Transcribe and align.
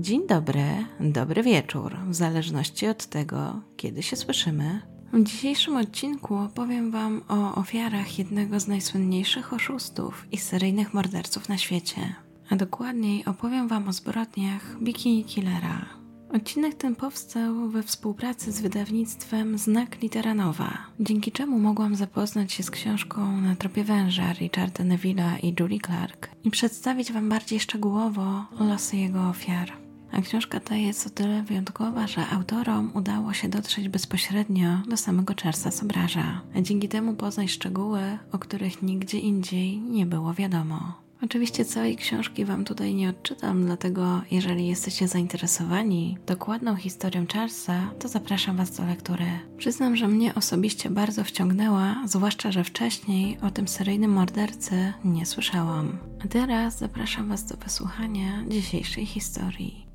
Dzień 0.00 0.26
dobry, 0.26 0.64
dobry 1.00 1.42
wieczór, 1.42 1.96
w 2.08 2.14
zależności 2.14 2.86
od 2.86 3.06
tego, 3.06 3.60
kiedy 3.76 4.02
się 4.02 4.16
słyszymy. 4.16 4.80
W 5.12 5.24
dzisiejszym 5.24 5.76
odcinku 5.76 6.36
opowiem 6.36 6.90
Wam 6.90 7.22
o 7.28 7.54
ofiarach 7.54 8.18
jednego 8.18 8.60
z 8.60 8.68
najsłynniejszych 8.68 9.52
oszustów 9.52 10.26
i 10.32 10.36
seryjnych 10.36 10.94
morderców 10.94 11.48
na 11.48 11.58
świecie. 11.58 12.14
A 12.50 12.56
dokładniej 12.56 13.24
opowiem 13.24 13.68
Wam 13.68 13.88
o 13.88 13.92
zbrodniach 13.92 14.76
Bikini 14.82 15.24
Killera. 15.24 15.86
Odcinek 16.34 16.74
ten 16.74 16.96
powstał 16.96 17.68
we 17.68 17.82
współpracy 17.82 18.52
z 18.52 18.60
wydawnictwem 18.60 19.58
Znak 19.58 20.02
Literanowa, 20.02 20.78
dzięki 21.00 21.32
czemu 21.32 21.58
mogłam 21.58 21.96
zapoznać 21.96 22.52
się 22.52 22.62
z 22.62 22.70
książką 22.70 23.40
Na 23.40 23.56
tropie 23.56 23.84
węża 23.84 24.32
Richarda 24.32 24.84
Neville'a 24.84 25.44
i 25.44 25.54
Julie 25.60 25.80
Clark 25.80 26.30
i 26.44 26.50
przedstawić 26.50 27.12
Wam 27.12 27.28
bardziej 27.28 27.60
szczegółowo 27.60 28.44
losy 28.60 28.96
jego 28.96 29.28
ofiar. 29.28 29.89
A 30.12 30.20
książka 30.20 30.60
ta 30.60 30.76
jest 30.76 31.06
o 31.06 31.10
tyle 31.10 31.42
wyjątkowa, 31.42 32.06
że 32.06 32.26
autorom 32.28 32.90
udało 32.94 33.32
się 33.32 33.48
dotrzeć 33.48 33.88
bezpośrednio 33.88 34.78
do 34.88 34.96
samego 34.96 35.34
Charlesa 35.42 35.70
Sobraża, 35.70 36.40
a 36.56 36.60
dzięki 36.60 36.88
temu 36.88 37.14
poznać 37.14 37.50
szczegóły, 37.50 38.18
o 38.32 38.38
których 38.38 38.82
nigdzie 38.82 39.18
indziej 39.18 39.80
nie 39.80 40.06
było 40.06 40.34
wiadomo. 40.34 41.00
Oczywiście 41.22 41.64
całej 41.64 41.96
książki 41.96 42.44
Wam 42.44 42.64
tutaj 42.64 42.94
nie 42.94 43.10
odczytam, 43.10 43.66
dlatego 43.66 44.22
jeżeli 44.30 44.66
jesteście 44.66 45.08
zainteresowani 45.08 46.18
dokładną 46.26 46.76
historią 46.76 47.26
Charlesa, 47.32 47.90
to 47.98 48.08
zapraszam 48.08 48.56
Was 48.56 48.76
do 48.76 48.86
lektury. 48.86 49.26
Przyznam, 49.58 49.96
że 49.96 50.08
mnie 50.08 50.34
osobiście 50.34 50.90
bardzo 50.90 51.24
wciągnęła, 51.24 51.96
zwłaszcza, 52.04 52.52
że 52.52 52.64
wcześniej 52.64 53.38
o 53.42 53.50
tym 53.50 53.68
seryjnym 53.68 54.12
mordercy 54.12 54.92
nie 55.04 55.26
słyszałam. 55.26 55.98
A 56.24 56.28
teraz 56.28 56.78
zapraszam 56.78 57.28
Was 57.28 57.46
do 57.46 57.56
wysłuchania 57.56 58.44
dzisiejszej 58.48 59.06
historii. 59.06 59.89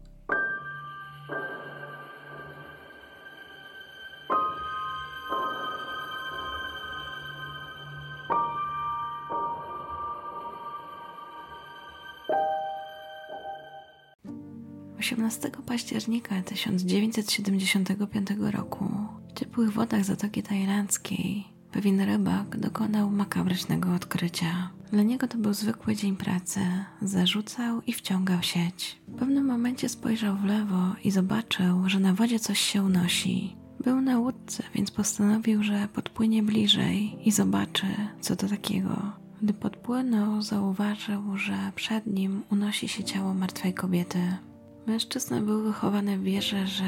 18 15.25 15.51
października 15.65 16.41
1975 16.41 18.27
roku 18.51 18.89
w 19.29 19.39
ciepłych 19.39 19.73
wodach 19.73 20.05
Zatoki 20.05 20.43
Tajlandzkiej 20.43 21.43
pewien 21.71 22.01
rybak 22.01 22.57
dokonał 22.57 23.09
makabrycznego 23.09 23.93
odkrycia. 23.93 24.69
Dla 24.91 25.03
niego 25.03 25.27
to 25.27 25.37
był 25.37 25.53
zwykły 25.53 25.95
dzień 25.95 26.15
pracy. 26.15 26.59
Zarzucał 27.01 27.81
i 27.81 27.93
wciągał 27.93 28.43
sieć. 28.43 29.01
W 29.07 29.15
pewnym 29.15 29.45
momencie 29.45 29.89
spojrzał 29.89 30.35
w 30.35 30.43
lewo 30.43 30.95
i 31.03 31.11
zobaczył, 31.11 31.89
że 31.89 31.99
na 31.99 32.13
wodzie 32.13 32.39
coś 32.39 32.59
się 32.59 32.83
unosi. 32.83 33.55
Był 33.79 34.01
na 34.01 34.19
łódce, 34.19 34.63
więc 34.75 34.91
postanowił, 34.91 35.63
że 35.63 35.87
podpłynie 35.93 36.43
bliżej 36.43 37.27
i 37.27 37.31
zobaczy, 37.31 37.87
co 38.21 38.35
to 38.35 38.47
takiego. 38.47 39.11
Gdy 39.41 39.53
podpłynął, 39.53 40.41
zauważył, 40.41 41.37
że 41.37 41.71
przed 41.75 42.07
nim 42.07 42.43
unosi 42.51 42.87
się 42.87 43.03
ciało 43.03 43.33
martwej 43.33 43.73
kobiety. 43.73 44.19
Mężczyzna 44.87 45.41
był 45.41 45.63
wychowany 45.63 46.17
w 46.17 46.23
wierze, 46.23 46.67
że 46.67 46.85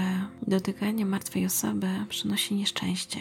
dotykanie 0.47 1.05
martwej 1.05 1.45
osoby 1.45 1.87
przynosi 2.09 2.55
nieszczęście. 2.55 3.19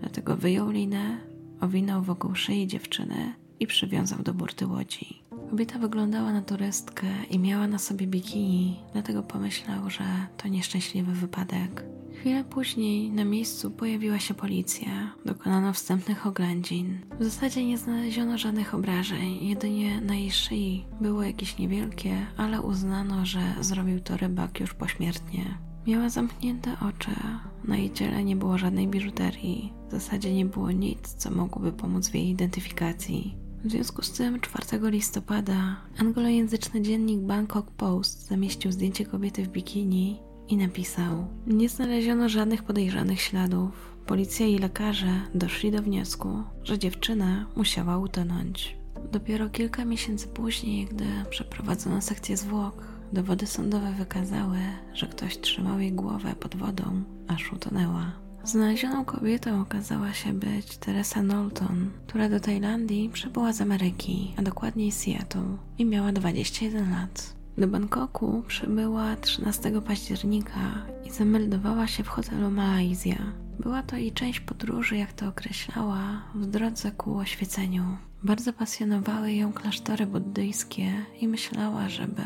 Dlatego 0.00 0.36
wyjął 0.36 0.70
linę, 0.70 1.20
owinął 1.60 2.02
wokół 2.02 2.34
szyi 2.34 2.66
dziewczyny 2.66 3.34
i 3.60 3.66
przywiązał 3.66 4.22
do 4.22 4.34
burty 4.34 4.66
łodzi. 4.66 5.22
Kobieta 5.50 5.78
wyglądała 5.78 6.32
na 6.32 6.42
turystkę 6.42 7.06
i 7.30 7.38
miała 7.38 7.68
na 7.68 7.78
sobie 7.78 8.06
bikini, 8.06 8.76
dlatego 8.92 9.22
pomyślał, 9.22 9.90
że 9.90 10.04
to 10.36 10.48
nieszczęśliwy 10.48 11.12
wypadek. 11.12 11.84
Chwilę 12.20 12.44
później 12.44 13.10
na 13.10 13.24
miejscu 13.24 13.70
pojawiła 13.70 14.18
się 14.18 14.34
policja. 14.34 15.14
Dokonano 15.24 15.72
wstępnych 15.72 16.26
oględzin. 16.26 16.98
W 17.20 17.24
zasadzie 17.24 17.66
nie 17.66 17.78
znaleziono 17.78 18.38
żadnych 18.38 18.74
obrażeń, 18.74 19.38
jedynie 19.46 20.00
na 20.00 20.14
jej 20.14 20.30
szyi 20.30 20.84
było 21.00 21.22
jakieś 21.22 21.58
niewielkie, 21.58 22.26
ale 22.36 22.62
uznano, 22.62 23.26
że 23.26 23.40
zrobił 23.60 24.00
to 24.00 24.16
rybak 24.16 24.60
już 24.60 24.74
pośmiertnie. 24.74 25.58
Miała 25.86 26.08
zamknięte 26.08 26.76
oczy, 26.88 27.10
na 27.64 27.76
jej 27.76 27.92
ciele 27.92 28.24
nie 28.24 28.36
było 28.36 28.58
żadnej 28.58 28.88
biżuterii, 28.88 29.72
w 29.88 29.90
zasadzie 29.90 30.34
nie 30.34 30.46
było 30.46 30.70
nic, 30.70 31.14
co 31.14 31.30
mogłoby 31.30 31.72
pomóc 31.72 32.08
w 32.08 32.14
jej 32.14 32.28
identyfikacji. 32.28 33.34
W 33.64 33.70
związku 33.70 34.02
z 34.02 34.12
tym 34.12 34.40
4 34.40 34.90
listopada 34.90 35.76
anglojęzyczny 35.98 36.82
dziennik 36.82 37.20
Bangkok 37.20 37.70
Post 37.70 38.26
zamieścił 38.26 38.72
zdjęcie 38.72 39.06
kobiety 39.06 39.44
w 39.44 39.48
bikini 39.48 40.27
i 40.48 40.56
napisał: 40.56 41.26
Nie 41.46 41.68
znaleziono 41.68 42.28
żadnych 42.28 42.62
podejrzanych 42.62 43.20
śladów. 43.20 43.98
Policja 44.06 44.46
i 44.46 44.58
lekarze 44.58 45.20
doszli 45.34 45.70
do 45.70 45.82
wniosku, 45.82 46.42
że 46.64 46.78
dziewczyna 46.78 47.46
musiała 47.56 47.98
utonąć. 47.98 48.76
Dopiero 49.12 49.48
kilka 49.48 49.84
miesięcy 49.84 50.28
później, 50.28 50.86
gdy 50.86 51.04
przeprowadzono 51.30 52.00
sekcję 52.00 52.36
zwłok, 52.36 52.84
dowody 53.12 53.46
sądowe 53.46 53.92
wykazały, 53.92 54.58
że 54.94 55.06
ktoś 55.06 55.38
trzymał 55.38 55.80
jej 55.80 55.92
głowę 55.92 56.34
pod 56.40 56.56
wodą, 56.56 57.02
aż 57.28 57.52
utonęła. 57.52 58.12
Znalezioną 58.44 59.04
kobietą 59.04 59.60
okazała 59.60 60.12
się 60.12 60.32
być 60.32 60.76
Teresa 60.76 61.20
Knowlton, 61.20 61.90
która 62.06 62.28
do 62.28 62.40
Tajlandii 62.40 63.10
przybyła 63.10 63.52
z 63.52 63.60
Ameryki, 63.60 64.34
a 64.36 64.42
dokładniej 64.42 64.92
Seattle 64.92 65.56
i 65.78 65.84
miała 65.84 66.12
21 66.12 66.90
lat. 66.90 67.37
Do 67.58 67.68
Bangkoku 67.68 68.42
przybyła 68.46 69.16
13 69.16 69.82
października 69.82 70.86
i 71.04 71.10
zameldowała 71.10 71.86
się 71.86 72.04
w 72.04 72.08
hotelu 72.08 72.50
Malaysia. 72.50 73.32
Była 73.60 73.82
to 73.82 73.96
jej 73.96 74.12
część 74.12 74.40
podróży, 74.40 74.96
jak 74.96 75.12
to 75.12 75.28
określała, 75.28 76.22
w 76.34 76.46
drodze 76.46 76.90
ku 76.90 77.16
oświeceniu. 77.16 77.84
Bardzo 78.22 78.52
pasjonowały 78.52 79.32
ją 79.32 79.52
klasztory 79.52 80.06
buddyjskie 80.06 80.92
i 81.20 81.28
myślała, 81.28 81.88
żeby, 81.88 82.22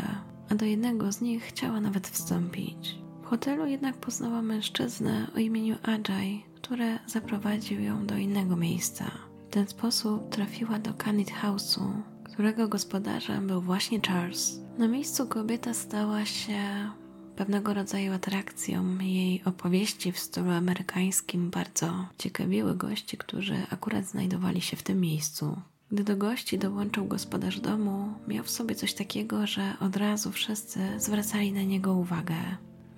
a 0.51 0.55
do 0.55 0.65
jednego 0.65 1.13
z 1.13 1.21
nich 1.21 1.43
chciała 1.43 1.81
nawet 1.81 2.09
wstąpić. 2.09 2.99
W 3.23 3.27
hotelu 3.27 3.67
jednak 3.67 3.97
poznała 3.97 4.43
mężczyznę 4.43 5.27
o 5.37 5.39
imieniu 5.39 5.77
Ajay, 5.83 6.43
który 6.55 6.99
zaprowadził 7.07 7.81
ją 7.81 8.07
do 8.07 8.17
innego 8.17 8.57
miejsca. 8.57 9.11
W 9.49 9.53
ten 9.53 9.67
sposób 9.69 10.31
trafiła 10.31 10.79
do 10.79 10.95
Canid 10.95 11.31
House'u, 11.43 11.93
którego 12.25 12.69
gospodarzem 12.69 13.47
był 13.47 13.61
właśnie 13.61 14.01
Charles. 14.01 14.62
Na 14.83 14.89
miejscu 14.89 15.27
kobieta 15.27 15.75
stała 15.75 16.25
się 16.25 16.91
pewnego 17.37 17.75
rodzaju 17.75 18.13
atrakcją. 18.13 18.99
Jej 18.99 19.45
opowieści 19.45 20.13
w 20.13 20.19
stylu 20.19 20.51
amerykańskim 20.51 21.51
bardzo 21.51 22.07
ciekawiły 22.19 22.75
gości, 22.75 23.17
którzy 23.17 23.57
akurat 23.71 24.05
znajdowali 24.05 24.61
się 24.61 24.77
w 24.77 24.83
tym 24.83 25.01
miejscu. 25.01 25.61
Gdy 25.93 26.05
do 26.05 26.17
gości 26.17 26.59
dołączył 26.59 27.05
gospodarz 27.05 27.61
domu, 27.61 28.15
miał 28.29 28.45
w 28.45 28.51
sobie 28.51 28.75
coś 28.75 28.95
takiego, 28.95 29.47
że 29.47 29.75
od 29.81 29.97
razu 29.97 30.33
wszyscy 30.33 30.81
zwracali 30.99 31.53
na 31.53 31.63
niego 31.63 31.95
uwagę. 31.95 32.37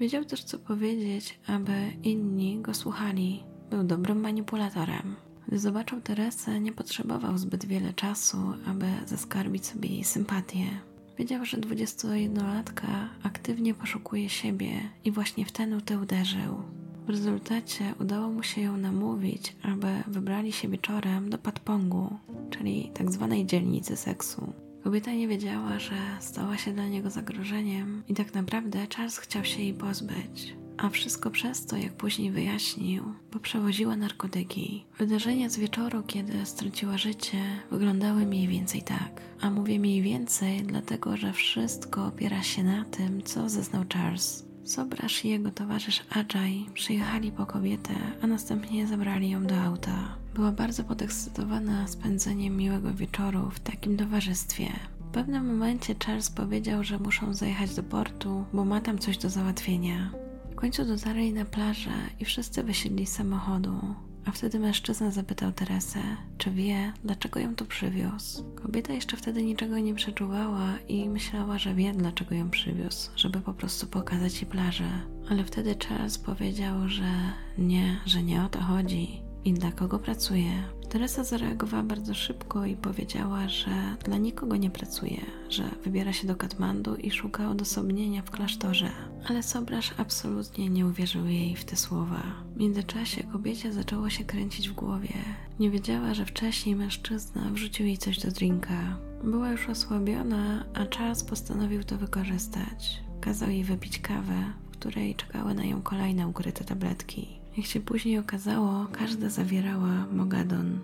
Wiedział 0.00 0.24
też, 0.24 0.44
co 0.44 0.58
powiedzieć, 0.58 1.38
aby 1.46 1.92
inni 2.02 2.58
go 2.62 2.74
słuchali. 2.74 3.42
Był 3.70 3.84
dobrym 3.84 4.20
manipulatorem. 4.20 5.16
Gdy 5.48 5.58
zobaczył 5.58 6.00
Teresę, 6.00 6.60
nie 6.60 6.72
potrzebował 6.72 7.38
zbyt 7.38 7.64
wiele 7.64 7.92
czasu, 7.92 8.38
aby 8.66 8.86
zaskarbić 9.06 9.66
sobie 9.66 9.88
jej 9.88 10.04
sympatię. 10.04 10.93
Wiedział, 11.18 11.44
że 11.44 11.56
21-latka 11.56 13.08
aktywnie 13.22 13.74
poszukuje 13.74 14.28
siebie 14.28 14.70
i 15.04 15.10
właśnie 15.10 15.44
w 15.44 15.52
ten 15.52 15.74
utę 15.74 15.98
uderzył. 15.98 16.62
W 17.06 17.10
rezultacie 17.10 17.94
udało 18.00 18.28
mu 18.28 18.42
się 18.42 18.60
ją 18.60 18.76
namówić, 18.76 19.56
aby 19.62 19.86
wybrali 20.06 20.52
się 20.52 20.68
wieczorem 20.68 21.30
do 21.30 21.38
Patpongu, 21.38 22.18
czyli 22.50 22.90
tak 22.94 23.12
zwanej 23.12 23.46
dzielnicy 23.46 23.96
seksu. 23.96 24.52
Kobieta 24.84 25.12
nie 25.12 25.28
wiedziała, 25.28 25.78
że 25.78 25.96
stała 26.20 26.58
się 26.58 26.72
dla 26.72 26.88
niego 26.88 27.10
zagrożeniem 27.10 28.02
i 28.08 28.14
tak 28.14 28.34
naprawdę 28.34 28.86
Charles 28.96 29.18
chciał 29.18 29.44
się 29.44 29.62
jej 29.62 29.74
pozbyć. 29.74 30.56
A 30.78 30.88
wszystko 30.88 31.30
przez 31.30 31.66
to, 31.66 31.76
jak 31.76 31.92
później 31.92 32.30
wyjaśnił, 32.30 33.04
bo 33.32 33.38
przewoziła 33.38 33.96
narkotyki. 33.96 34.84
Wydarzenia 34.98 35.48
z 35.48 35.58
wieczoru, 35.58 36.02
kiedy 36.02 36.46
straciła 36.46 36.98
życie, 36.98 37.38
wyglądały 37.70 38.26
mniej 38.26 38.48
więcej 38.48 38.82
tak. 38.82 39.22
A 39.40 39.50
mówię 39.50 39.78
mniej 39.78 40.02
więcej, 40.02 40.62
dlatego 40.62 41.16
że 41.16 41.32
wszystko 41.32 42.06
opiera 42.06 42.42
się 42.42 42.62
na 42.62 42.84
tym, 42.84 43.22
co 43.22 43.48
zeznał 43.48 43.84
Charles. 43.92 44.44
Sobrasz 44.64 45.24
i 45.24 45.28
jego 45.28 45.50
towarzysz 45.50 46.02
Ajay 46.10 46.66
przyjechali 46.74 47.32
po 47.32 47.46
kobietę, 47.46 47.94
a 48.22 48.26
następnie 48.26 48.86
zabrali 48.86 49.30
ją 49.30 49.46
do 49.46 49.56
auta. 49.56 50.16
Była 50.34 50.52
bardzo 50.52 50.84
podekscytowana 50.84 51.86
spędzeniem 51.86 52.56
miłego 52.56 52.94
wieczoru 52.94 53.50
w 53.50 53.60
takim 53.60 53.96
towarzystwie. 53.96 54.66
W 55.00 55.12
pewnym 55.12 55.46
momencie 55.46 55.94
Charles 56.06 56.30
powiedział, 56.30 56.84
że 56.84 56.98
muszą 56.98 57.34
zajechać 57.34 57.74
do 57.74 57.82
portu, 57.82 58.44
bo 58.52 58.64
ma 58.64 58.80
tam 58.80 58.98
coś 58.98 59.18
do 59.18 59.30
załatwienia. 59.30 60.23
Końcu 60.64 60.84
dotarli 60.84 61.32
na 61.32 61.44
plażę 61.44 61.90
i 62.20 62.24
wszyscy 62.24 62.62
wysiedli 62.62 63.06
z 63.06 63.12
samochodu. 63.12 63.94
a 64.24 64.30
wtedy 64.30 64.58
mężczyzna 64.58 65.10
zapytał 65.10 65.52
Teresę, 65.52 66.00
czy 66.38 66.50
wie, 66.50 66.92
dlaczego 67.04 67.40
ją 67.40 67.54
tu 67.54 67.64
przywiózł. 67.66 68.54
Kobieta 68.54 68.92
jeszcze 68.92 69.16
wtedy 69.16 69.42
niczego 69.42 69.78
nie 69.78 69.94
przeczuwała 69.94 70.78
i 70.88 71.08
myślała, 71.08 71.58
że 71.58 71.74
wie, 71.74 71.92
dlaczego 71.92 72.34
ją 72.34 72.50
przywiózł, 72.50 73.10
żeby 73.16 73.40
po 73.40 73.54
prostu 73.54 73.86
pokazać 73.86 74.42
jej 74.42 74.50
plażę. 74.50 74.90
Ale 75.30 75.44
wtedy 75.44 75.76
Charles 75.88 76.18
powiedział, 76.18 76.88
że 76.88 77.10
nie, 77.58 78.00
że 78.06 78.22
nie 78.22 78.44
o 78.44 78.48
to 78.48 78.60
chodzi 78.60 79.22
i 79.44 79.52
dla 79.52 79.72
kogo 79.72 79.98
pracuje. 79.98 80.50
Teresa 80.88 81.24
zareagowała 81.24 81.82
bardzo 81.82 82.14
szybko 82.14 82.66
i 82.66 82.76
powiedziała, 82.76 83.48
że 83.48 83.96
dla 84.04 84.16
nikogo 84.16 84.56
nie 84.56 84.70
pracuje, 84.70 85.20
że 85.48 85.62
wybiera 85.84 86.12
się 86.12 86.26
do 86.26 86.36
Katmandu 86.36 86.94
i 86.94 87.10
szuka 87.10 87.50
odosobnienia 87.50 88.22
w 88.22 88.30
klasztorze. 88.30 88.90
Ale 89.28 89.42
Sobrasz 89.42 89.94
absolutnie 89.98 90.68
nie 90.68 90.86
uwierzył 90.86 91.26
jej 91.26 91.56
w 91.56 91.64
te 91.64 91.76
słowa. 91.76 92.22
W 92.54 92.56
międzyczasie 92.56 93.22
kobiecie 93.22 93.72
zaczęło 93.72 94.10
się 94.10 94.24
kręcić 94.24 94.68
w 94.68 94.74
głowie. 94.74 95.14
Nie 95.58 95.70
wiedziała, 95.70 96.14
że 96.14 96.26
wcześniej 96.26 96.76
mężczyzna 96.76 97.50
wrzucił 97.50 97.86
jej 97.86 97.98
coś 97.98 98.18
do 98.20 98.30
drinka. 98.30 98.98
Była 99.24 99.50
już 99.50 99.68
osłabiona, 99.68 100.64
a 100.74 100.96
Charles 100.96 101.24
postanowił 101.24 101.84
to 101.84 101.98
wykorzystać. 101.98 103.02
Kazał 103.20 103.50
jej 103.50 103.64
wypić 103.64 103.98
kawę, 103.98 104.52
w 104.68 104.70
której 104.70 105.14
czekały 105.14 105.54
na 105.54 105.64
nią 105.64 105.82
kolejne 105.82 106.28
ukryte 106.28 106.64
tabletki. 106.64 107.43
Jak 107.56 107.66
się 107.66 107.80
później 107.80 108.18
okazało, 108.18 108.86
każda 108.92 109.28
zawierała 109.28 110.06
mogadon. 110.12 110.78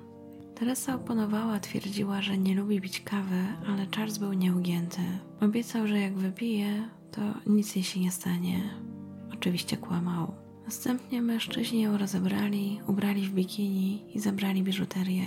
Teresa 0.54 0.94
oponowała, 0.94 1.60
twierdziła, 1.60 2.22
że 2.22 2.38
nie 2.38 2.54
lubi 2.54 2.80
pić 2.80 3.00
kawy, 3.00 3.44
ale 3.66 3.86
Charles 3.96 4.18
był 4.18 4.32
nieugięty. 4.32 5.00
Obiecał, 5.40 5.86
że 5.86 6.00
jak 6.00 6.14
wypije, 6.14 6.88
to 7.12 7.20
nic 7.46 7.76
jej 7.76 7.84
się 7.84 8.00
nie 8.00 8.10
stanie. 8.10 8.60
Oczywiście 9.32 9.76
kłamał. 9.76 10.34
Następnie 10.64 11.22
mężczyźni 11.22 11.82
ją 11.82 11.98
rozebrali, 11.98 12.80
ubrali 12.86 13.22
w 13.22 13.32
bikini 13.32 14.16
i 14.16 14.20
zabrali 14.20 14.62
biżuterię. 14.62 15.24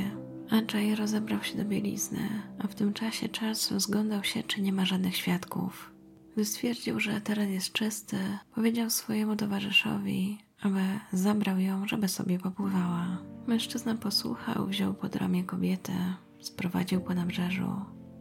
Andrzej 0.50 0.96
rozebrał 0.96 1.44
się 1.44 1.58
do 1.58 1.66
bielizny, 1.66 2.30
a 2.60 2.68
w 2.68 2.76
tym 2.76 2.94
czasie 2.94 3.30
Charles 3.40 3.72
rozglądał 3.72 4.24
się, 4.24 4.44
czy 4.44 4.62
nie 4.62 4.74
ma 4.74 4.86
żadnych 4.86 5.16
świadków. 5.16 5.92
Gdy 6.34 6.46
stwierdził, 6.46 7.00
że 7.00 7.22
teren 7.22 7.52
jest 7.52 7.72
czysty, 7.72 8.18
powiedział 8.56 8.90
swojemu 8.90 9.36
towarzyszowi, 9.36 10.38
aby 10.64 10.82
zabrał 11.14 11.60
ją, 11.60 11.88
żeby 11.88 12.08
sobie 12.08 12.40
popływała. 12.40 13.18
Mężczyzna 13.48 13.96
posłuchał, 13.96 14.68
wziął 14.68 14.94
pod 14.94 15.16
ramię 15.16 15.44
kobietę, 15.44 15.94
sprowadził 16.42 17.02
po 17.02 17.14
nabrzeżu, 17.14 17.72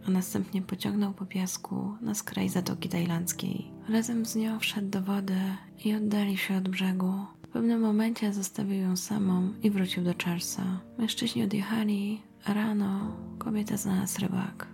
a 0.07 0.11
następnie 0.11 0.63
pociągnął 0.63 1.13
po 1.13 1.27
piasku 1.27 1.97
na 2.01 2.15
skraj 2.15 2.49
Zatoki 2.49 2.89
Tajlandzkiej. 2.89 3.71
Razem 3.89 4.27
z 4.27 4.37
nią 4.37 4.59
wszedł 4.59 4.89
do 4.89 5.03
wody 5.03 5.41
i 5.85 5.95
oddali 5.95 6.37
się 6.37 6.57
od 6.57 6.69
brzegu. 6.69 7.13
W 7.43 7.49
pewnym 7.49 7.81
momencie 7.81 8.33
zostawił 8.33 8.81
ją 8.81 8.97
samą 8.97 9.53
i 9.63 9.71
wrócił 9.71 10.05
do 10.05 10.15
Charlesa. 10.25 10.81
Mężczyźni 10.99 11.45
odjechali, 11.45 12.23
a 12.45 12.55
rano 12.55 13.17
kobieta 13.39 13.77
znalazł 13.77 14.21
rybak. 14.21 14.69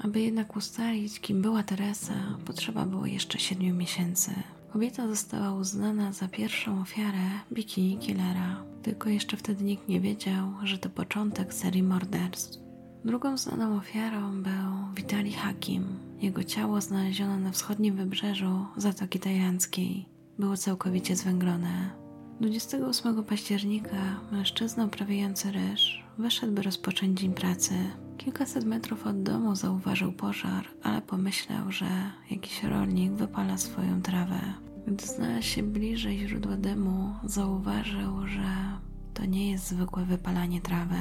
Aby 0.00 0.20
jednak 0.20 0.56
ustalić, 0.56 1.20
kim 1.20 1.42
była 1.42 1.62
Teresa, 1.62 2.14
potrzeba 2.44 2.86
było 2.86 3.06
jeszcze 3.06 3.38
siedmiu 3.38 3.74
miesięcy. 3.74 4.34
Kobieta 4.74 5.08
została 5.08 5.52
uznana 5.52 6.12
za 6.12 6.28
pierwszą 6.28 6.80
ofiarę 6.80 7.30
bikini 7.52 7.98
killera, 7.98 8.64
tylko 8.82 9.08
jeszcze 9.08 9.36
wtedy 9.36 9.64
nikt 9.64 9.88
nie 9.88 10.00
wiedział, 10.00 10.48
że 10.62 10.78
to 10.78 10.90
początek 10.90 11.54
serii 11.54 11.82
morderstw. 11.82 12.58
Drugą 13.04 13.36
znaną 13.36 13.76
ofiarą 13.76 14.42
był 14.42 14.94
Vitali 14.96 15.32
Hakim. 15.32 15.84
Jego 16.20 16.44
ciało 16.44 16.80
znaleziono 16.80 17.38
na 17.38 17.50
wschodnim 17.50 17.96
wybrzeżu 17.96 18.66
Zatoki 18.76 19.18
Tajlandzkiej. 19.18 20.08
Było 20.38 20.56
całkowicie 20.56 21.16
zwęglone. 21.16 21.90
28 22.40 23.24
października 23.24 24.20
mężczyzna 24.32 24.84
uprawiający 24.84 25.52
ryż 25.52 26.04
wyszedł, 26.18 26.52
by 26.52 26.62
rozpocząć 26.62 27.20
dzień 27.20 27.34
pracy. 27.34 27.74
Kilkaset 28.16 28.64
metrów 28.64 29.06
od 29.06 29.22
domu 29.22 29.56
zauważył 29.56 30.12
pożar, 30.12 30.64
ale 30.82 31.02
pomyślał, 31.02 31.72
że 31.72 31.86
jakiś 32.30 32.62
rolnik 32.62 33.12
wypala 33.12 33.58
swoją 33.58 34.02
trawę. 34.02 34.63
Gdy 34.86 35.06
znalazł 35.06 35.46
się 35.46 35.62
bliżej 35.62 36.28
źródła 36.28 36.56
dymu, 36.56 37.14
zauważył, 37.24 38.26
że 38.26 38.78
to 39.14 39.24
nie 39.24 39.50
jest 39.50 39.66
zwykłe 39.66 40.04
wypalanie 40.04 40.60
trawy. 40.60 40.96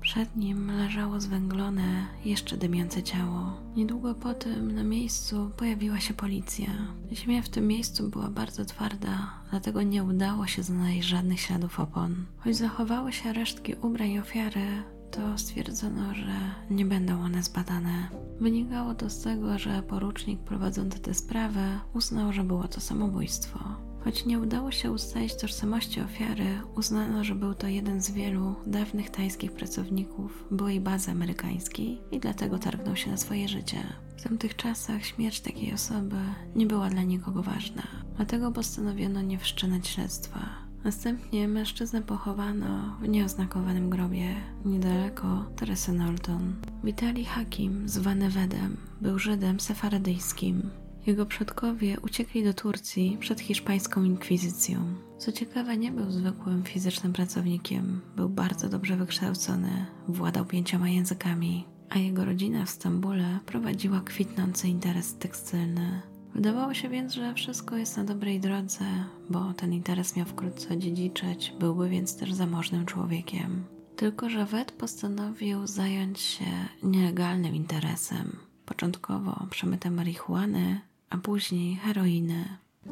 Przed 0.00 0.36
nim 0.36 0.70
leżało 0.70 1.20
zwęglone, 1.20 2.06
jeszcze 2.24 2.56
dymiące 2.56 3.02
ciało. 3.02 3.52
Niedługo 3.76 4.14
po 4.14 4.34
tym 4.34 4.74
na 4.74 4.82
miejscu 4.84 5.50
pojawiła 5.56 6.00
się 6.00 6.14
policja. 6.14 6.68
Ziemia 7.12 7.42
w 7.42 7.48
tym 7.48 7.66
miejscu 7.66 8.08
była 8.08 8.28
bardzo 8.28 8.64
twarda, 8.64 9.30
dlatego 9.50 9.82
nie 9.82 10.04
udało 10.04 10.46
się 10.46 10.62
znaleźć 10.62 11.08
żadnych 11.08 11.40
śladów 11.40 11.80
opon. 11.80 12.26
Choć 12.38 12.56
zachowały 12.56 13.12
się 13.12 13.32
resztki 13.32 13.74
ubrań 13.74 14.18
ofiary, 14.18 14.66
to 15.16 15.38
stwierdzono, 15.38 16.14
że 16.14 16.34
nie 16.70 16.84
będą 16.84 17.20
one 17.20 17.42
zbadane. 17.42 18.08
Wynikało 18.40 18.94
to 18.94 19.10
z 19.10 19.20
tego, 19.22 19.58
że 19.58 19.82
porucznik 19.82 20.40
prowadzący 20.40 20.98
tę 20.98 21.14
sprawę 21.14 21.80
uznał, 21.94 22.32
że 22.32 22.44
było 22.44 22.68
to 22.68 22.80
samobójstwo. 22.80 23.58
Choć 24.04 24.26
nie 24.26 24.38
udało 24.38 24.70
się 24.70 24.92
ustalić 24.92 25.36
tożsamości 25.36 26.00
ofiary, 26.00 26.46
uznano, 26.76 27.24
że 27.24 27.34
był 27.34 27.54
to 27.54 27.66
jeden 27.66 28.02
z 28.02 28.10
wielu 28.10 28.54
dawnych 28.66 29.10
tajskich 29.10 29.52
pracowników 29.52 30.44
byłej 30.50 30.80
bazy 30.80 31.10
amerykańskiej 31.10 32.02
i 32.10 32.20
dlatego 32.20 32.58
targnął 32.58 32.96
się 32.96 33.10
na 33.10 33.16
swoje 33.16 33.48
życie. 33.48 33.78
W 34.16 34.22
tamtych 34.22 34.56
czasach 34.56 35.04
śmierć 35.04 35.40
takiej 35.40 35.74
osoby 35.74 36.16
nie 36.56 36.66
była 36.66 36.90
dla 36.90 37.02
nikogo 37.02 37.42
ważna, 37.42 37.82
dlatego 38.16 38.52
postanowiono 38.52 39.22
nie 39.22 39.38
wszczynać 39.38 39.88
śledztwa. 39.88 40.65
Następnie 40.86 41.48
mężczyznę 41.48 42.02
pochowano 42.02 42.96
w 43.00 43.08
nieoznakowanym 43.08 43.90
grobie 43.90 44.34
niedaleko 44.64 45.44
Teresy 45.56 45.92
Norton. 45.92 46.54
Witali 46.84 47.24
Hakim, 47.24 47.88
zwany 47.88 48.30
Wedem, 48.30 48.76
był 49.00 49.18
Żydem 49.18 49.60
sefarydyjskim. 49.60 50.70
Jego 51.06 51.26
przodkowie 51.26 52.00
uciekli 52.00 52.44
do 52.44 52.54
Turcji 52.54 53.16
przed 53.20 53.40
hiszpańską 53.40 54.04
inkwizycją. 54.04 54.78
Co 55.18 55.32
ciekawe, 55.32 55.76
nie 55.76 55.92
był 55.92 56.10
zwykłym 56.10 56.64
fizycznym 56.64 57.12
pracownikiem, 57.12 58.00
był 58.16 58.28
bardzo 58.28 58.68
dobrze 58.68 58.96
wykształcony, 58.96 59.86
władał 60.08 60.44
pięcioma 60.44 60.88
językami, 60.88 61.66
a 61.88 61.98
jego 61.98 62.24
rodzina 62.24 62.64
w 62.64 62.70
Stambule 62.70 63.38
prowadziła 63.46 64.00
kwitnący 64.00 64.68
interes 64.68 65.18
tekstylny. 65.18 66.02
Wydawało 66.36 66.74
się 66.74 66.88
więc, 66.88 67.14
że 67.14 67.34
wszystko 67.34 67.76
jest 67.76 67.96
na 67.96 68.04
dobrej 68.04 68.40
drodze, 68.40 68.84
bo 69.30 69.52
ten 69.52 69.72
interes 69.72 70.16
miał 70.16 70.26
wkrótce 70.26 70.78
dziedziczyć, 70.78 71.52
byłby 71.60 71.88
więc 71.88 72.16
też 72.16 72.32
zamożnym 72.32 72.86
człowiekiem. 72.86 73.64
Tylko, 73.96 74.30
że 74.30 74.46
Wet 74.46 74.72
postanowił 74.72 75.66
zająć 75.66 76.20
się 76.20 76.44
nielegalnym 76.82 77.54
interesem. 77.54 78.36
Początkowo 78.66 79.46
przemytem 79.50 79.94
marihuany, 79.94 80.80
a 81.10 81.18
później 81.18 81.76
heroiny. 81.76 82.44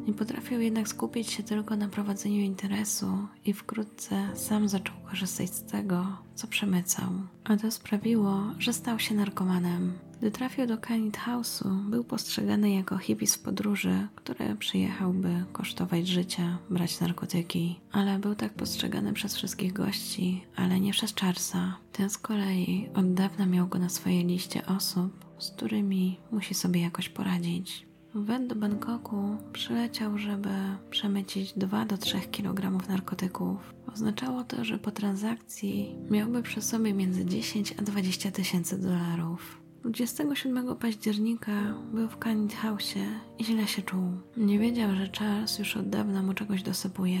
Nie 0.07 0.13
potrafił 0.13 0.61
jednak 0.61 0.87
skupić 0.87 1.31
się 1.31 1.43
tylko 1.43 1.75
na 1.75 1.87
prowadzeniu 1.87 2.41
interesu 2.41 3.27
i 3.45 3.53
wkrótce 3.53 4.29
sam 4.35 4.69
zaczął 4.69 4.95
korzystać 5.09 5.49
z 5.49 5.63
tego, 5.63 6.17
co 6.35 6.47
przemycał. 6.47 7.09
A 7.43 7.57
to 7.57 7.71
sprawiło, 7.71 8.43
że 8.59 8.73
stał 8.73 8.99
się 8.99 9.15
narkomanem. 9.15 9.93
Gdy 10.19 10.31
trafił 10.31 10.67
do 10.67 10.77
Canid 10.77 11.17
House'u, 11.17 11.89
był 11.89 12.03
postrzegany 12.03 12.71
jako 12.71 12.97
hipis 12.97 13.35
w 13.35 13.39
podróży, 13.39 14.07
który 14.15 14.55
przyjechałby 14.55 15.45
kosztować 15.53 16.07
życia, 16.07 16.57
brać 16.69 16.99
narkotyki. 16.99 17.79
Ale 17.91 18.19
był 18.19 18.35
tak 18.35 18.53
postrzegany 18.53 19.13
przez 19.13 19.35
wszystkich 19.35 19.73
gości, 19.73 20.45
ale 20.55 20.79
nie 20.79 20.91
przez 20.91 21.15
Charlesa. 21.15 21.77
Ten 21.91 22.09
z 22.09 22.17
kolei 22.17 22.89
od 22.95 23.13
dawna 23.13 23.45
miał 23.45 23.67
go 23.67 23.79
na 23.79 23.89
swojej 23.89 24.25
liście 24.25 24.65
osób, 24.65 25.25
z 25.39 25.49
którymi 25.49 26.17
musi 26.31 26.53
sobie 26.53 26.81
jakoś 26.81 27.09
poradzić. 27.09 27.87
Wed 28.15 28.47
do 28.47 28.55
Bangkoku 28.55 29.37
przyleciał, 29.53 30.17
żeby 30.17 30.49
przemycić 30.89 31.53
2 31.53 31.85
do 31.85 31.97
3 31.97 32.19
kg 32.19 32.87
narkotyków. 32.89 33.73
Oznaczało 33.93 34.43
to, 34.43 34.65
że 34.65 34.79
po 34.79 34.91
transakcji 34.91 35.95
miałby 36.09 36.43
przy 36.43 36.61
sobie 36.61 36.93
między 36.93 37.25
10 37.25 37.73
a 37.79 37.81
20 37.81 38.31
tysięcy 38.31 38.81
dolarów. 38.81 39.64
27 39.85 40.75
października 40.75 41.51
był 41.93 42.07
w 42.07 42.17
Canid 42.17 42.53
House 42.53 42.95
i 43.39 43.45
źle 43.45 43.67
się 43.67 43.81
czuł. 43.81 44.03
Nie 44.37 44.59
wiedział, 44.59 44.95
że 44.95 45.09
Charles 45.19 45.59
już 45.59 45.77
od 45.77 45.89
dawna 45.89 46.23
mu 46.23 46.33
czegoś 46.33 46.63
dosypuje. 46.63 47.19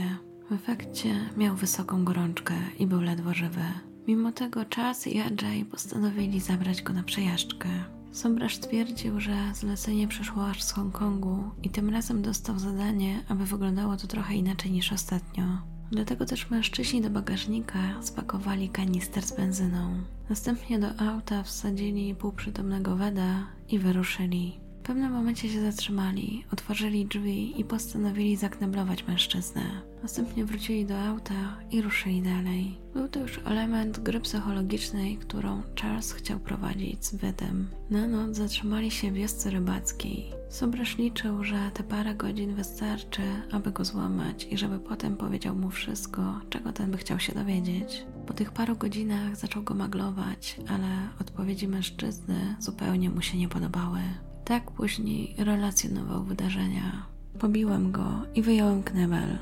W 0.49 0.53
efekcie 0.53 1.29
miał 1.37 1.55
wysoką 1.55 2.03
gorączkę 2.03 2.53
i 2.79 2.87
był 2.87 3.01
ledwo 3.01 3.33
żywy. 3.33 3.61
Mimo 4.07 4.31
tego 4.31 4.61
Charles 4.75 5.07
i 5.07 5.19
Ajay 5.19 5.65
postanowili 5.65 6.39
zabrać 6.39 6.81
go 6.81 6.93
na 6.93 7.03
przejażdżkę. 7.03 7.69
Sombrasz 8.11 8.59
twierdził, 8.59 9.19
że 9.19 9.35
zlecenie 9.53 10.07
przyszło 10.07 10.47
aż 10.47 10.63
z 10.63 10.71
Hongkongu 10.71 11.43
i 11.63 11.69
tym 11.69 11.89
razem 11.89 12.21
dostał 12.21 12.59
zadanie, 12.59 13.23
aby 13.29 13.45
wyglądało 13.45 13.97
to 13.97 14.07
trochę 14.07 14.35
inaczej 14.35 14.71
niż 14.71 14.93
ostatnio. 14.93 15.43
Dlatego 15.91 16.25
też 16.25 16.49
mężczyźni 16.49 17.01
do 17.01 17.09
bagażnika 17.09 17.77
spakowali 18.01 18.69
kanister 18.69 19.23
z 19.23 19.37
benzyną. 19.37 20.03
Następnie 20.29 20.79
do 20.79 20.87
auta 20.99 21.43
wsadzili 21.43 22.15
półprzytomnego 22.15 22.95
Weda 22.95 23.47
i 23.69 23.79
wyruszyli. 23.79 24.64
W 24.85 24.87
pewnym 24.87 25.11
momencie 25.11 25.49
się 25.49 25.61
zatrzymali, 25.61 26.45
otworzyli 26.53 27.05
drzwi 27.05 27.59
i 27.59 27.63
postanowili 27.63 28.35
zakneblować 28.35 29.07
mężczyznę. 29.07 29.61
Następnie 30.03 30.45
wrócili 30.45 30.85
do 30.85 30.99
auta 30.99 31.57
i 31.71 31.81
ruszyli 31.81 32.21
dalej. 32.21 32.77
Był 32.93 33.07
to 33.07 33.19
już 33.19 33.39
element 33.45 33.99
gry 33.99 34.19
psychologicznej, 34.19 35.17
którą 35.17 35.61
Charles 35.81 36.11
chciał 36.11 36.39
prowadzić 36.39 37.05
z 37.05 37.15
Wedem. 37.15 37.67
Na 37.89 38.07
noc 38.07 38.35
zatrzymali 38.35 38.91
się 38.91 39.11
w 39.11 39.13
wiosce 39.13 39.49
rybackiej. 39.49 40.31
Sobrasz 40.49 40.97
liczył, 40.97 41.43
że 41.43 41.71
te 41.73 41.83
parę 41.83 42.15
godzin 42.15 42.55
wystarczy, 42.55 43.21
aby 43.51 43.71
go 43.71 43.85
złamać 43.85 44.47
i 44.51 44.57
żeby 44.57 44.79
potem 44.79 45.17
powiedział 45.17 45.55
mu 45.55 45.69
wszystko, 45.69 46.41
czego 46.49 46.73
ten 46.73 46.91
by 46.91 46.97
chciał 46.97 47.19
się 47.19 47.33
dowiedzieć. 47.33 48.05
Po 48.27 48.33
tych 48.33 48.51
paru 48.51 48.75
godzinach 48.75 49.35
zaczął 49.35 49.63
go 49.63 49.73
maglować, 49.73 50.59
ale 50.67 50.87
odpowiedzi 51.21 51.67
mężczyzny 51.67 52.55
zupełnie 52.59 53.09
mu 53.09 53.21
się 53.21 53.37
nie 53.37 53.49
podobały. 53.49 53.99
Tak 54.45 54.71
później 54.71 55.35
relacjonował 55.37 56.23
wydarzenia. 56.23 57.05
Pobiłem 57.39 57.91
go 57.91 58.05
i 58.35 58.41
wyjąłem 58.41 58.83
knebel. 58.83 59.37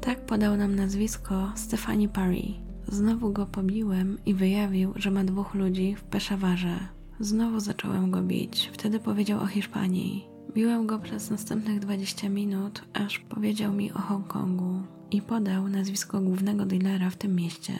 Tak 0.00 0.26
podał 0.26 0.56
nam 0.56 0.74
nazwisko 0.74 1.52
Stefani 1.54 2.08
Parry. 2.08 2.42
Znowu 2.88 3.32
go 3.32 3.46
pobiłem 3.46 4.18
i 4.26 4.34
wyjawił, 4.34 4.92
że 4.96 5.10
ma 5.10 5.24
dwóch 5.24 5.54
ludzi 5.54 5.94
w 5.94 6.02
Peszawarze. 6.02 6.78
Znowu 7.20 7.60
zacząłem 7.60 8.10
go 8.10 8.22
bić. 8.22 8.70
Wtedy 8.72 9.00
powiedział 9.00 9.40
o 9.40 9.46
Hiszpanii. 9.46 10.26
Biłem 10.54 10.86
go 10.86 10.98
przez 10.98 11.30
następnych 11.30 11.80
20 11.80 12.28
minut, 12.28 12.82
aż 12.92 13.18
powiedział 13.18 13.72
mi 13.72 13.92
o 13.92 13.98
Hongkongu 13.98 14.82
i 15.10 15.22
podał 15.22 15.68
nazwisko 15.68 16.20
głównego 16.20 16.66
dealera 16.66 17.10
w 17.10 17.16
tym 17.16 17.36
mieście. 17.36 17.72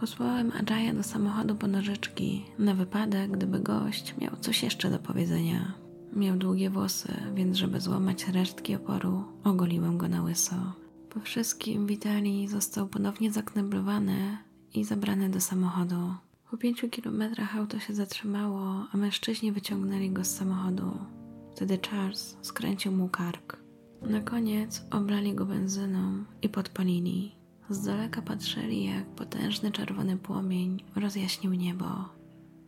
Posłałem 0.00 0.52
Ajaya 0.52 0.94
do 0.94 1.02
samochodu 1.02 1.54
po 1.54 1.66
nożyczki, 1.66 2.44
na 2.58 2.74
wypadek, 2.74 3.30
gdyby 3.30 3.60
gość 3.60 4.14
miał 4.20 4.36
coś 4.40 4.62
jeszcze 4.62 4.90
do 4.90 4.98
powiedzenia. 4.98 5.85
Miał 6.16 6.36
długie 6.36 6.70
włosy, 6.70 7.12
więc 7.34 7.56
żeby 7.56 7.80
złamać 7.80 8.28
resztki 8.28 8.74
oporu, 8.74 9.24
ogoliłem 9.44 9.98
go 9.98 10.08
na 10.08 10.22
łyso. 10.22 10.72
Po 11.10 11.20
wszystkim 11.20 11.86
Witali 11.86 12.48
został 12.48 12.88
ponownie 12.88 13.32
zakneblowany 13.32 14.38
i 14.74 14.84
zabrany 14.84 15.30
do 15.30 15.40
samochodu. 15.40 16.14
Po 16.50 16.56
pięciu 16.56 16.88
kilometrach 16.88 17.56
auto 17.56 17.78
się 17.78 17.94
zatrzymało, 17.94 18.86
a 18.92 18.96
mężczyźni 18.96 19.52
wyciągnęli 19.52 20.10
go 20.10 20.24
z 20.24 20.34
samochodu. 20.36 20.98
Wtedy 21.52 21.78
Charles 21.90 22.36
skręcił 22.42 22.92
mu 22.92 23.08
kark. 23.08 23.56
Na 24.02 24.20
koniec 24.20 24.84
oblali 24.90 25.34
go 25.34 25.46
benzyną 25.46 26.24
i 26.42 26.48
podpalili. 26.48 27.34
Z 27.70 27.84
daleka 27.84 28.22
patrzyli, 28.22 28.84
jak 28.84 29.06
potężny 29.06 29.72
czerwony 29.72 30.16
płomień 30.16 30.84
rozjaśnił 30.94 31.54
niebo. 31.54 31.86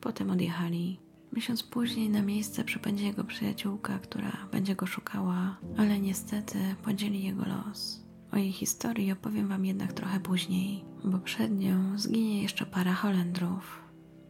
Potem 0.01 0.31
odjechali. 0.31 1.08
Miesiąc 1.39 1.63
później 1.63 2.11
na 2.11 2.23
miejsce 2.23 2.65
przybędzie 2.65 3.07
jego 3.07 3.25
przyjaciółka, 3.25 3.99
która 3.99 4.33
będzie 4.53 4.75
go 4.75 4.87
szukała, 4.87 5.57
ale 5.77 6.01
niestety 6.01 6.59
podzieli 6.85 7.23
jego 7.23 7.45
los. 7.45 8.05
O 8.33 8.37
jej 8.37 8.53
historii 8.53 9.13
opowiem 9.13 9.49
Wam 9.49 9.65
jednak 9.65 9.93
trochę 9.93 10.21
później, 10.21 10.85
bo 11.05 11.19
przed 11.19 11.59
nią 11.59 11.99
zginie 11.99 12.43
jeszcze 12.43 12.67
para 12.67 12.93
Holendrów. 12.93 13.83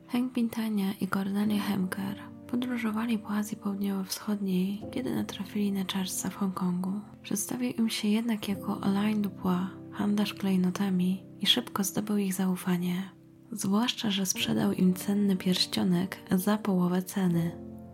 Hank 0.09 0.33
Pintania 0.33 0.93
i 1.00 1.09
Cornelia 1.09 1.62
Hemker 1.62 2.23
podróżowali 2.50 3.19
po 3.19 3.29
Azji 3.29 3.57
Południowo-Wschodniej, 3.57 4.83
kiedy 4.93 5.15
natrafili 5.15 5.73
na 5.73 5.85
Charlesa 5.93 6.31
w 6.31 6.35
Hongkongu. 6.35 7.00
Przedstawił 7.23 7.73
im 7.73 7.91
się 7.91 8.09
jednak 8.09 8.49
jako 8.49 8.81
Alain 8.85 9.23
Dupois, 9.23 9.67
handlarz 9.93 10.35
klejnotami 10.35 11.27
i 11.41 11.47
szybko 11.47 11.85
zdobył 11.85 12.17
ich 12.17 12.35
zaufanie. 12.35 13.18
Zwłaszcza, 13.52 14.11
że 14.11 14.26
sprzedał 14.26 14.73
im 14.73 14.95
cenny 14.95 15.37
pierścionek 15.37 16.17
za 16.31 16.59
połowę 16.59 17.02
ceny. 17.02 17.50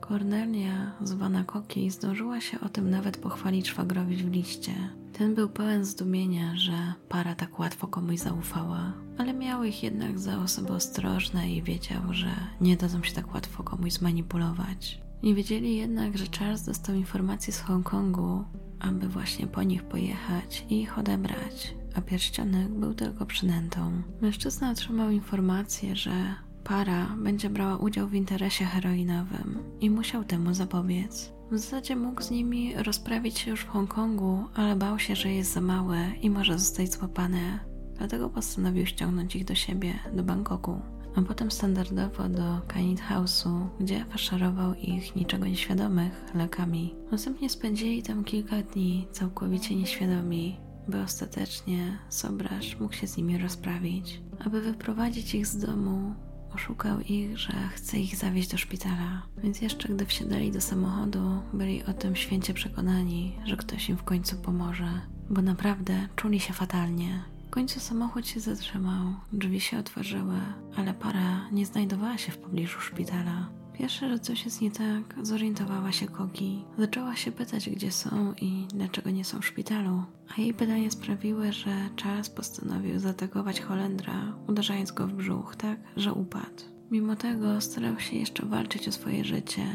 Cornelia, 0.08 0.92
zwana 1.02 1.44
Koki, 1.44 1.90
zdążyła 1.90 2.40
się 2.40 2.61
o 2.61 2.68
tym 2.68 2.90
nawet 2.90 3.16
pochwalić 3.16 3.68
szwagrowi 3.68 4.16
w 4.16 4.32
liście. 4.32 4.73
Ten 5.12 5.34
był 5.34 5.49
pełen 5.49 5.84
zdumienia, 5.84 6.56
że 6.56 6.94
para 7.08 7.34
tak 7.34 7.58
łatwo 7.58 7.87
komuś 7.87 8.18
zaufała, 8.18 8.92
ale 9.18 9.34
miał 9.34 9.64
ich 9.64 9.82
jednak 9.82 10.18
za 10.18 10.38
osoby 10.38 10.73
ostrożne 10.73 11.50
i 11.50 11.62
wiedział, 11.62 12.02
że 12.11 12.30
nie 12.61 12.76
dadzą 12.76 13.02
się 13.02 13.14
tak 13.14 13.34
łatwo 13.34 13.62
komuś 13.62 13.92
zmanipulować. 13.92 15.02
Nie 15.23 15.34
wiedzieli 15.34 15.76
jednak, 15.76 16.18
że 16.18 16.25
Charles 16.38 16.64
dostał 16.64 16.94
informacje 16.94 17.52
z 17.52 17.61
Hongkongu, 17.61 18.44
aby 18.80 19.08
właśnie 19.08 19.46
po 19.46 19.62
nich 19.62 19.82
pojechać 19.82 20.66
i 20.70 20.80
ich 20.80 20.99
odebrać, 20.99 21.75
a 21.94 22.00
pierścionek 22.00 22.68
był 22.68 22.94
tylko 22.94 23.26
przynętą. 23.26 24.02
Mężczyzna 24.20 24.70
otrzymał 24.70 25.10
informację, 25.10 25.96
że 25.96 26.34
para 26.64 27.06
będzie 27.06 27.50
brała 27.50 27.76
udział 27.76 28.08
w 28.08 28.14
interesie 28.14 28.64
heroinowym 28.64 29.58
i 29.80 29.90
musiał 29.90 30.24
temu 30.24 30.54
zapobiec. 30.54 31.32
W 31.50 31.58
zasadzie 31.58 31.96
mógł 31.96 32.22
z 32.22 32.30
nimi 32.30 32.74
rozprawić 32.76 33.38
się 33.38 33.50
już 33.50 33.60
w 33.60 33.68
Hongkongu, 33.68 34.44
ale 34.54 34.76
bał 34.76 34.98
się, 34.98 35.16
że 35.16 35.32
jest 35.32 35.52
za 35.52 35.60
małe 35.60 36.10
i 36.22 36.30
może 36.30 36.58
zostać 36.58 36.92
złapany. 36.92 37.58
Dlatego 37.98 38.30
postanowił 38.30 38.86
ściągnąć 38.86 39.36
ich 39.36 39.44
do 39.44 39.54
siebie, 39.54 39.94
do 40.12 40.22
Bangkoku, 40.22 40.80
a 41.16 41.22
potem 41.22 41.50
standardowo 41.50 42.28
do 42.28 42.60
Kanit 42.68 43.00
House'u, 43.00 43.66
gdzie 43.80 44.04
faszerował 44.04 44.74
ich 44.74 45.16
niczego 45.16 45.46
nieświadomych 45.46 46.24
lekami. 46.34 46.94
Następnie 47.10 47.50
spędzili 47.50 48.02
tam 48.02 48.24
kilka 48.24 48.62
dni 48.62 49.08
całkowicie 49.12 49.76
nieświadomi, 49.76 50.56
by 50.88 51.00
ostatecznie 51.00 51.98
Sobrasz 52.08 52.80
mógł 52.80 52.94
się 52.94 53.06
z 53.06 53.16
nimi 53.16 53.38
rozprawić. 53.38 54.20
Aby 54.44 54.60
wyprowadzić 54.60 55.34
ich 55.34 55.46
z 55.46 55.58
domu, 55.58 56.14
oszukał 56.54 57.00
ich, 57.00 57.38
że 57.38 57.52
chce 57.74 57.98
ich 57.98 58.16
zawieźć 58.16 58.50
do 58.50 58.58
szpitala. 58.58 59.22
Więc 59.42 59.60
jeszcze 59.60 59.88
gdy 59.88 60.06
wsiadali 60.06 60.52
do 60.52 60.60
samochodu, 60.60 61.42
byli 61.52 61.84
o 61.84 61.92
tym 61.92 62.16
święcie 62.16 62.54
przekonani, 62.54 63.36
że 63.44 63.56
ktoś 63.56 63.88
im 63.88 63.96
w 63.96 64.04
końcu 64.04 64.36
pomoże, 64.36 65.00
bo 65.30 65.42
naprawdę 65.42 66.08
czuli 66.16 66.40
się 66.40 66.52
fatalnie. 66.52 67.24
W 67.46 67.50
końcu 67.50 67.80
samochód 67.80 68.28
się 68.28 68.40
zatrzymał, 68.40 69.14
drzwi 69.32 69.60
się 69.60 69.78
otworzyły, 69.78 70.40
ale 70.76 70.94
para 70.94 71.50
nie 71.52 71.66
znajdowała 71.66 72.18
się 72.18 72.32
w 72.32 72.38
pobliżu 72.38 72.80
szpitala. 72.80 73.63
Pierwsze, 73.78 74.09
że 74.09 74.19
coś 74.19 74.45
jest 74.45 74.61
nie 74.61 74.71
tak, 74.71 75.14
zorientowała 75.23 75.93
się 75.93 76.07
Kogi. 76.07 76.64
Zaczęła 76.78 77.16
się 77.16 77.33
pytać, 77.33 77.71
gdzie 77.71 77.93
są 77.93 78.33
i 78.40 78.66
dlaczego 78.75 79.11
nie 79.11 79.25
są 79.25 79.40
w 79.40 79.47
szpitalu. 79.47 80.02
A 80.37 80.40
jej 80.40 80.54
pytania 80.54 80.90
sprawiły, 80.90 81.52
że 81.52 81.88
Charles 82.02 82.31
postanowił 82.31 82.99
zaatakować 82.99 83.61
Holendra, 83.61 84.37
uderzając 84.49 84.93
go 84.93 85.07
w 85.07 85.12
brzuch 85.12 85.57
tak, 85.57 85.78
że 85.97 86.12
upadł. 86.12 86.64
Mimo 86.90 87.16
tego 87.16 87.61
starał 87.61 88.00
się 88.00 88.16
jeszcze 88.16 88.47
walczyć 88.47 88.88
o 88.88 88.93
swoje 88.93 89.25
życie, 89.25 89.66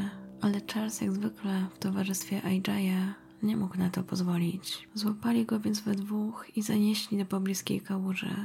ale 0.41 0.62
Charles 0.74 1.01
jak 1.01 1.12
zwykle 1.12 1.65
w 1.74 1.79
towarzystwie 1.79 2.41
Ajaya 2.44 3.13
nie 3.44 3.58
mógł 3.58 3.77
na 3.77 3.89
to 3.89 4.03
pozwolić. 4.03 4.89
Złapali 4.94 5.46
go 5.46 5.60
więc 5.60 5.79
we 5.79 5.96
dwóch 5.96 6.46
i 6.56 6.62
zanieśli 6.62 7.18
do 7.18 7.25
pobliskiej 7.25 7.82
kałuży, 7.82 8.36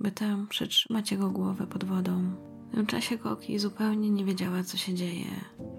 by 0.00 0.12
tam 0.12 0.46
przytrzymać 0.46 1.12
jego 1.12 1.30
głowę 1.30 1.66
pod 1.66 1.84
wodą. 1.84 2.49
W 2.70 2.74
tym 2.74 2.86
czasie 2.86 3.18
Koki 3.18 3.58
zupełnie 3.58 4.10
nie 4.10 4.24
wiedziała, 4.24 4.64
co 4.64 4.76
się 4.76 4.94
dzieje. 4.94 5.26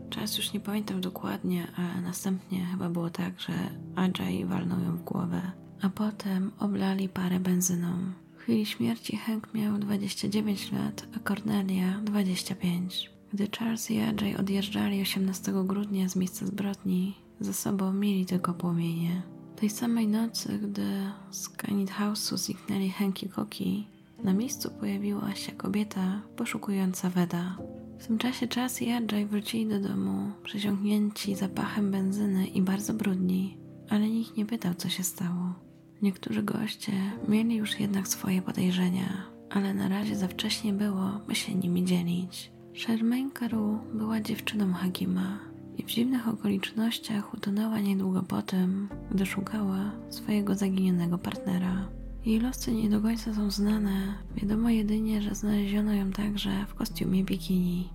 Czas 0.09 0.37
już 0.37 0.53
nie 0.53 0.59
pamiętam 0.59 1.01
dokładnie, 1.01 1.67
ale 1.75 2.01
następnie 2.01 2.65
chyba 2.65 2.89
było 2.89 3.09
tak, 3.09 3.39
że 3.41 3.53
Ajay 3.95 4.45
walnął 4.45 4.79
ją 4.79 4.97
w 4.97 5.03
głowę, 5.03 5.51
a 5.81 5.89
potem 5.89 6.51
oblali 6.59 7.09
parę 7.09 7.39
benzyną. 7.39 7.93
W 8.37 8.41
chwili 8.41 8.65
śmierci 8.65 9.17
Hank 9.17 9.53
miał 9.53 9.77
29 9.77 10.71
lat, 10.71 11.07
a 11.15 11.19
Cornelia 11.19 11.99
25. 12.03 13.11
Gdy 13.33 13.47
Charles 13.59 13.91
i 13.91 13.99
Ajay 13.99 14.37
odjeżdżali 14.37 15.01
18 15.01 15.53
grudnia 15.63 16.09
z 16.09 16.15
miejsca 16.15 16.45
zbrodni, 16.45 17.15
ze 17.39 17.53
sobą 17.53 17.93
mieli 17.93 18.25
tylko 18.25 18.53
płomienie. 18.53 19.21
Tej 19.55 19.69
samej 19.69 20.07
nocy, 20.07 20.59
gdy 20.59 21.11
z 21.31 21.49
Canid 21.49 21.91
House'u 21.91 22.37
zniknęli 22.37 22.89
Hank 22.89 23.23
i 23.23 23.29
Koki, 23.29 23.87
na 24.23 24.33
miejscu 24.33 24.71
pojawiła 24.79 25.35
się 25.35 25.51
kobieta 25.51 26.21
poszukująca 26.35 27.09
Weda. 27.09 27.57
W 27.99 28.07
tym 28.07 28.17
czasie 28.17 28.47
Czas 28.47 28.81
i 28.81 28.91
Ajay 28.91 29.25
wrócili 29.25 29.67
do 29.67 29.79
domu, 29.79 30.31
przesiąknięci 30.43 31.35
zapachem 31.35 31.91
benzyny 31.91 32.47
i 32.47 32.61
bardzo 32.61 32.93
brudni, 32.93 33.57
ale 33.89 34.09
nikt 34.09 34.37
nie 34.37 34.45
pytał, 34.45 34.73
co 34.73 34.89
się 34.89 35.03
stało. 35.03 35.53
Niektórzy 36.01 36.43
goście 36.43 36.91
mieli 37.27 37.55
już 37.55 37.79
jednak 37.79 38.07
swoje 38.07 38.41
podejrzenia, 38.41 39.23
ale 39.49 39.73
na 39.73 39.87
razie 39.87 40.15
za 40.15 40.27
wcześnie 40.27 40.73
było, 40.73 41.11
by 41.27 41.35
się 41.35 41.55
nimi 41.55 41.85
dzielić. 41.85 42.51
Charmaine 42.85 43.31
Caru 43.31 43.79
była 43.93 44.19
dziewczyną 44.19 44.73
Hakima 44.73 45.39
i 45.77 45.83
w 45.83 45.85
dziwnych 45.85 46.27
okolicznościach 46.27 47.33
utonęła 47.33 47.79
niedługo 47.79 48.23
po 48.23 48.41
tym, 48.41 48.89
gdy 49.11 49.25
szukała 49.25 49.91
swojego 50.09 50.55
zaginionego 50.55 51.17
partnera. 51.17 52.00
Jej 52.25 52.39
losy 52.39 52.73
nie 52.73 52.89
do 52.89 53.01
końca 53.01 53.33
są 53.33 53.51
znane. 53.51 54.13
Wiadomo 54.35 54.69
jedynie, 54.69 55.21
że 55.21 55.35
znaleziono 55.35 55.93
ją 55.93 56.11
także 56.11 56.65
w 56.67 56.73
kostiumie 56.73 57.23
bikini. 57.23 57.89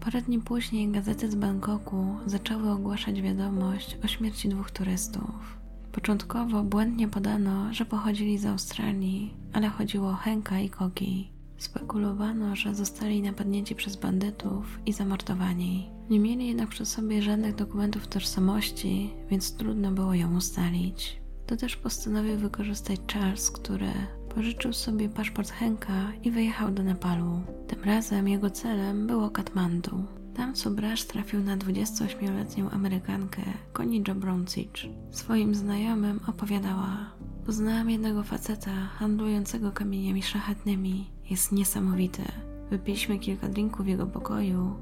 Parę 0.00 0.22
dni 0.22 0.38
później 0.38 0.88
gazety 0.88 1.30
z 1.30 1.34
Bangkoku 1.34 2.06
zaczęły 2.26 2.70
ogłaszać 2.70 3.22
wiadomość 3.22 3.98
o 4.04 4.06
śmierci 4.06 4.48
dwóch 4.48 4.70
turystów. 4.70 5.58
Początkowo 5.92 6.62
błędnie 6.62 7.08
podano, 7.08 7.74
że 7.74 7.84
pochodzili 7.84 8.38
z 8.38 8.46
Australii, 8.46 9.34
ale 9.52 9.68
chodziło 9.68 10.08
o 10.08 10.14
Henka 10.14 10.60
i 10.60 10.70
Kogi. 10.70 11.30
Spekulowano, 11.58 12.56
że 12.56 12.74
zostali 12.74 13.22
napadnięci 13.22 13.74
przez 13.74 13.96
bandytów 13.96 14.78
i 14.86 14.92
zamordowani. 14.92 15.90
Nie 16.10 16.20
mieli 16.20 16.46
jednak 16.46 16.68
przy 16.68 16.86
sobie 16.86 17.22
żadnych 17.22 17.54
dokumentów 17.54 18.08
tożsamości, 18.08 19.10
więc 19.30 19.56
trudno 19.56 19.92
było 19.92 20.14
ją 20.14 20.36
ustalić. 20.36 21.23
To 21.54 21.58
też 21.58 21.76
postanowił 21.76 22.36
wykorzystać 22.36 23.00
Charles, 23.12 23.50
który 23.50 23.90
pożyczył 24.34 24.72
sobie 24.72 25.08
paszport 25.08 25.50
Henka 25.50 26.12
i 26.22 26.30
wyjechał 26.30 26.70
do 26.70 26.82
Nepalu. 26.82 27.40
Tym 27.68 27.84
razem 27.84 28.28
jego 28.28 28.50
celem 28.50 29.06
było 29.06 29.30
Katmandu. 29.30 30.04
Tam 30.36 30.56
Subrash 30.56 31.04
trafił 31.04 31.40
na 31.40 31.56
28-letnią 31.56 32.70
Amerykankę 32.70 33.42
Connie 33.72 34.00
Jobroncic. 34.08 34.70
Swoim 35.10 35.54
znajomym 35.54 36.20
opowiadała 36.26 37.10
Poznałam 37.46 37.90
jednego 37.90 38.22
faceta 38.22 38.70
handlującego 38.70 39.72
kamieniami 39.72 40.22
szlachetnymi. 40.22 41.10
Jest 41.30 41.52
niesamowity. 41.52 42.22
Wypiliśmy 42.70 43.18
kilka 43.18 43.48
drinków 43.48 43.86
w 43.86 43.88
jego 43.88 44.06
pokoju. 44.06 44.74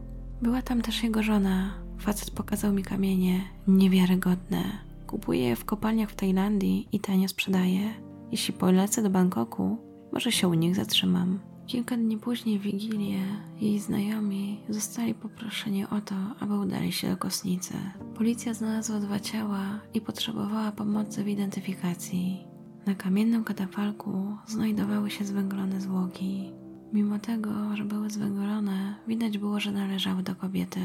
Była 0.43 0.62
tam 0.62 0.83
też 0.83 1.02
jego 1.02 1.23
żona. 1.23 1.75
Facet 1.99 2.31
pokazał 2.31 2.73
mi 2.73 2.83
kamienie. 2.83 3.41
Niewiarygodne. 3.67 4.92
Kupuję 5.12 5.49
je 5.49 5.57
w 5.57 5.64
kopalniach 5.64 6.11
w 6.11 6.14
Tajlandii 6.14 6.88
i 6.92 7.00
tanio 7.00 7.28
sprzedaję. 7.28 7.95
Jeśli 8.31 8.54
polecę 8.54 9.02
do 9.02 9.11
Bangkoku, 9.11 9.78
może 10.12 10.33
się 10.33 10.49
u 10.49 10.54
nich 10.54 10.76
zatrzymam. 10.76 11.38
Kilka 11.66 11.97
dni 11.97 12.19
później 12.19 12.59
w 12.59 12.62
Wigilię 12.62 13.21
jej 13.61 13.78
znajomi 13.78 14.61
zostali 14.69 15.14
poproszeni 15.14 15.85
o 15.85 16.00
to, 16.00 16.14
aby 16.40 16.59
udali 16.59 16.92
się 16.92 17.11
do 17.11 17.16
kosnicy. 17.16 17.75
Policja 18.14 18.54
znalazła 18.54 19.00
dwa 19.00 19.21
ciała 19.21 19.81
i 19.95 20.00
potrzebowała 20.00 20.73
pomocy 20.73 21.25
w 21.25 21.28
identyfikacji. 21.28 22.45
Na 22.87 22.95
kamiennym 22.95 23.45
katafalku 23.45 24.37
znajdowały 24.47 25.11
się 25.11 25.25
zwęglone 25.25 25.81
zwłoki. 25.81 26.52
Mimo 26.92 27.19
tego, 27.19 27.76
że 27.76 27.85
były 27.85 28.11
zwęglone, 28.11 28.95
widać 29.09 29.38
było, 29.38 29.61
że 29.61 29.73
należały 29.73 30.23
do 30.23 30.35
kobiety. 30.35 30.81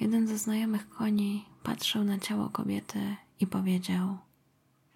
Jeden 0.00 0.26
ze 0.26 0.38
znajomych 0.38 0.88
koni 0.88 1.44
patrzył 1.62 2.04
na 2.04 2.18
ciało 2.18 2.48
kobiety 2.48 2.98
i 3.42 3.46
powiedział: 3.46 4.18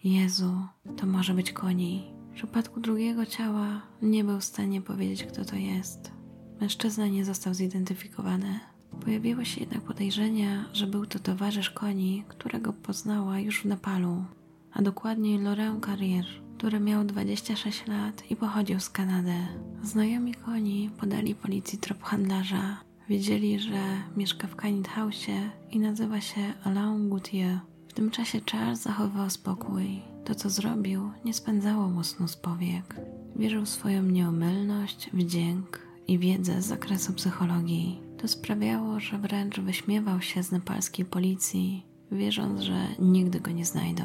Jezu, 0.04 0.52
to 0.96 1.06
może 1.06 1.34
być 1.34 1.52
koni. 1.52 2.12
W 2.30 2.34
przypadku 2.34 2.80
drugiego 2.80 3.26
ciała 3.26 3.82
nie 4.02 4.24
był 4.24 4.40
w 4.40 4.44
stanie 4.44 4.82
powiedzieć, 4.82 5.24
kto 5.24 5.44
to 5.44 5.56
jest. 5.56 6.12
Mężczyzna 6.60 7.06
nie 7.06 7.24
został 7.24 7.54
zidentyfikowany. 7.54 8.60
Pojawiły 9.04 9.46
się 9.46 9.60
jednak 9.60 9.82
podejrzenia, 9.82 10.64
że 10.72 10.86
był 10.86 11.06
to 11.06 11.18
towarzysz 11.18 11.70
koni, 11.70 12.24
którego 12.28 12.72
poznała 12.72 13.38
już 13.38 13.62
w 13.62 13.64
Nepalu, 13.64 14.24
a 14.72 14.82
dokładniej 14.82 15.38
Laurent 15.38 15.86
Carrier, 15.86 16.24
który 16.58 16.80
miał 16.80 17.04
26 17.04 17.86
lat 17.86 18.30
i 18.30 18.36
pochodził 18.36 18.80
z 18.80 18.90
Kanady. 18.90 19.46
Znajomi 19.82 20.34
koni 20.34 20.90
podali 21.00 21.34
policji 21.34 21.78
trop 21.78 22.02
handlarza. 22.02 22.76
Wiedzieli, 23.08 23.60
że 23.60 23.78
mieszka 24.16 24.48
w 24.48 24.56
Canid 24.56 24.88
House 24.88 25.26
i 25.70 25.78
nazywa 25.78 26.20
się 26.20 26.40
Alain 26.64 27.10
Gauthier. 27.10 27.58
Tym 27.96 28.10
czasie 28.10 28.40
Charles 28.52 28.82
zachowywał 28.82 29.30
spokój. 29.30 30.02
To, 30.24 30.34
co 30.34 30.50
zrobił, 30.50 31.10
nie 31.24 31.34
spędzało 31.34 31.88
mu 31.88 32.04
snu 32.04 32.28
z 32.28 32.36
powiek. 32.36 33.00
Wierzył 33.36 33.64
w 33.64 33.68
swoją 33.68 34.02
nieomylność, 34.02 35.10
wdzięk 35.12 35.86
i 36.08 36.18
wiedzę 36.18 36.62
z 36.62 36.66
zakresu 36.66 37.12
psychologii. 37.12 38.00
To 38.18 38.28
sprawiało, 38.28 39.00
że 39.00 39.18
wręcz 39.18 39.60
wyśmiewał 39.60 40.20
się 40.20 40.42
z 40.42 40.52
nepalskiej 40.52 41.04
policji, 41.04 41.86
wierząc, 42.12 42.60
że 42.60 42.86
nigdy 42.98 43.40
go 43.40 43.50
nie 43.50 43.64
znajdą. 43.64 44.04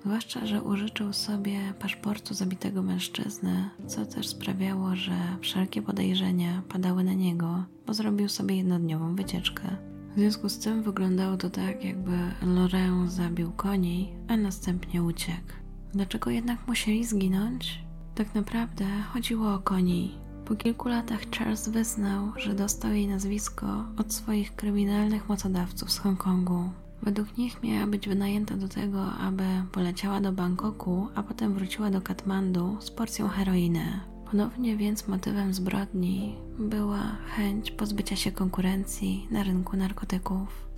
Zwłaszcza, 0.00 0.46
że 0.46 0.62
użyczył 0.62 1.12
sobie 1.12 1.58
paszportu 1.78 2.34
zabitego 2.34 2.82
mężczyzny, 2.82 3.70
co 3.86 4.06
też 4.06 4.28
sprawiało, 4.28 4.96
że 4.96 5.16
wszelkie 5.40 5.82
podejrzenia 5.82 6.62
padały 6.68 7.04
na 7.04 7.14
niego, 7.14 7.64
bo 7.86 7.94
zrobił 7.94 8.28
sobie 8.28 8.56
jednodniową 8.56 9.14
wycieczkę. 9.16 9.89
W 10.10 10.18
związku 10.18 10.48
z 10.48 10.58
tym 10.58 10.82
wyglądało 10.82 11.36
to 11.36 11.50
tak, 11.50 11.84
jakby 11.84 12.12
Laurent 12.42 13.12
zabił 13.12 13.52
koni, 13.52 14.12
a 14.28 14.36
następnie 14.36 15.02
uciekł. 15.02 15.52
Dlaczego 15.92 16.30
jednak 16.30 16.68
musieli 16.68 17.04
zginąć? 17.04 17.84
Tak 18.14 18.34
naprawdę 18.34 18.84
chodziło 19.12 19.54
o 19.54 19.58
koni. 19.58 20.18
Po 20.44 20.54
kilku 20.54 20.88
latach 20.88 21.20
Charles 21.30 21.68
wyznał, 21.68 22.32
że 22.36 22.54
dostał 22.54 22.92
jej 22.92 23.08
nazwisko 23.08 23.84
od 23.96 24.12
swoich 24.12 24.56
kryminalnych 24.56 25.28
mocodawców 25.28 25.92
z 25.92 25.98
Hongkongu. 25.98 26.70
Według 27.02 27.36
nich 27.38 27.62
miała 27.62 27.86
być 27.86 28.08
wynajęta 28.08 28.56
do 28.56 28.68
tego, 28.68 29.12
aby 29.12 29.44
poleciała 29.72 30.20
do 30.20 30.32
Bangkoku, 30.32 31.08
a 31.14 31.22
potem 31.22 31.54
wróciła 31.54 31.90
do 31.90 32.00
Katmandu 32.00 32.76
z 32.80 32.90
porcją 32.90 33.28
heroiny. 33.28 34.00
Ponownie 34.30 34.76
więc 34.76 35.08
motywem 35.08 35.54
zbrodni 35.54 36.36
była 36.58 37.02
chęć 37.36 37.70
pozbycia 37.70 38.16
się 38.16 38.32
konkurencji 38.32 39.28
na 39.30 39.42
rynku 39.42 39.76
narkotyków. 39.76 40.68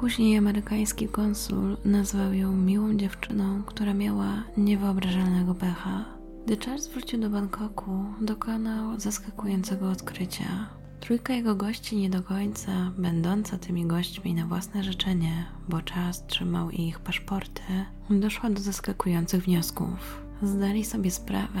Później 0.00 0.38
amerykański 0.38 1.08
konsul 1.08 1.76
nazwał 1.84 2.32
ją 2.32 2.56
miłą 2.56 2.96
dziewczyną, 2.96 3.62
która 3.62 3.94
miała 3.94 4.42
niewyobrażalnego 4.56 5.54
pecha. 5.54 6.04
Gdy 6.46 6.56
Charles 6.56 6.88
wrócił 6.88 7.20
do 7.20 7.30
Bangkoku, 7.30 8.04
dokonał 8.20 9.00
zaskakującego 9.00 9.90
odkrycia. 9.90 10.66
Trójka 11.00 11.32
jego 11.34 11.54
gości 11.54 11.96
nie 11.96 12.10
do 12.10 12.22
końca, 12.22 12.92
będąca 12.98 13.58
tymi 13.58 13.86
gośćmi 13.86 14.34
na 14.34 14.46
własne 14.46 14.84
życzenie, 14.84 15.44
bo 15.68 15.82
czas 15.82 16.26
trzymał 16.26 16.70
ich 16.70 17.00
paszporty, 17.00 17.62
doszła 18.10 18.50
do 18.50 18.60
zaskakujących 18.60 19.44
wniosków. 19.44 20.22
Zdali 20.42 20.84
sobie 20.84 21.10
sprawę, 21.10 21.60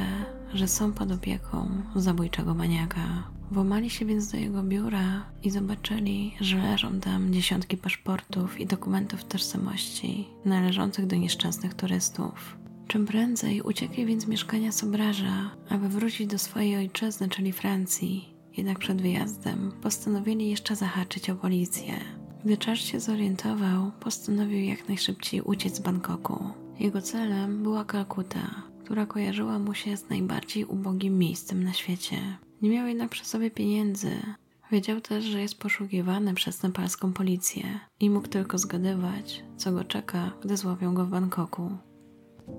że 0.54 0.68
są 0.68 0.92
pod 0.92 1.12
opieką 1.12 1.68
zabójczego 1.96 2.54
maniaka. 2.54 3.30
Włamali 3.50 3.90
się 3.90 4.04
więc 4.04 4.32
do 4.32 4.36
jego 4.38 4.62
biura 4.62 5.24
i 5.42 5.50
zobaczyli, 5.50 6.34
że 6.40 6.58
leżą 6.58 7.00
tam 7.00 7.32
dziesiątki 7.32 7.76
paszportów 7.76 8.60
i 8.60 8.66
dokumentów 8.66 9.24
tożsamości 9.24 10.28
należących 10.44 11.06
do 11.06 11.16
nieszczęsnych 11.16 11.74
turystów. 11.74 12.56
Czym 12.86 13.06
prędzej 13.06 13.62
uciekli 13.62 14.06
więc 14.06 14.24
z 14.24 14.26
mieszkania 14.26 14.72
Sobraża, 14.72 15.50
aby 15.68 15.88
wrócić 15.88 16.26
do 16.26 16.38
swojej 16.38 16.76
ojczyzny, 16.76 17.28
czyli 17.28 17.52
Francji. 17.52 18.34
Jednak 18.56 18.78
przed 18.78 19.02
wyjazdem 19.02 19.72
postanowili 19.82 20.50
jeszcze 20.50 20.76
zahaczyć 20.76 21.30
o 21.30 21.36
policję. 21.36 21.94
Gdy 22.44 22.56
Charles 22.56 22.84
się 22.84 23.00
zorientował, 23.00 23.92
postanowił 24.00 24.64
jak 24.64 24.88
najszybciej 24.88 25.40
uciec 25.40 25.76
z 25.76 25.80
Bangkoku. 25.80 26.44
Jego 26.80 27.02
celem 27.02 27.62
była 27.62 27.84
Kalkuta, 27.84 28.62
która 28.92 29.06
kojarzyła 29.06 29.58
mu 29.58 29.74
się 29.74 29.96
z 29.96 30.08
najbardziej 30.08 30.64
ubogim 30.64 31.18
miejscem 31.18 31.64
na 31.64 31.72
świecie. 31.72 32.16
Nie 32.62 32.70
miał 32.70 32.86
jednak 32.86 33.10
przy 33.10 33.24
sobie 33.24 33.50
pieniędzy. 33.50 34.10
Wiedział 34.72 35.00
też, 35.00 35.24
że 35.24 35.40
jest 35.40 35.58
poszukiwany 35.58 36.34
przez 36.34 36.62
nepalską 36.62 37.12
policję 37.12 37.80
i 38.00 38.10
mógł 38.10 38.28
tylko 38.28 38.58
zgadywać, 38.58 39.44
co 39.56 39.72
go 39.72 39.84
czeka, 39.84 40.32
gdy 40.42 40.56
złapią 40.56 40.94
go 40.94 41.06
w 41.06 41.08
Bangkoku. 41.08 41.70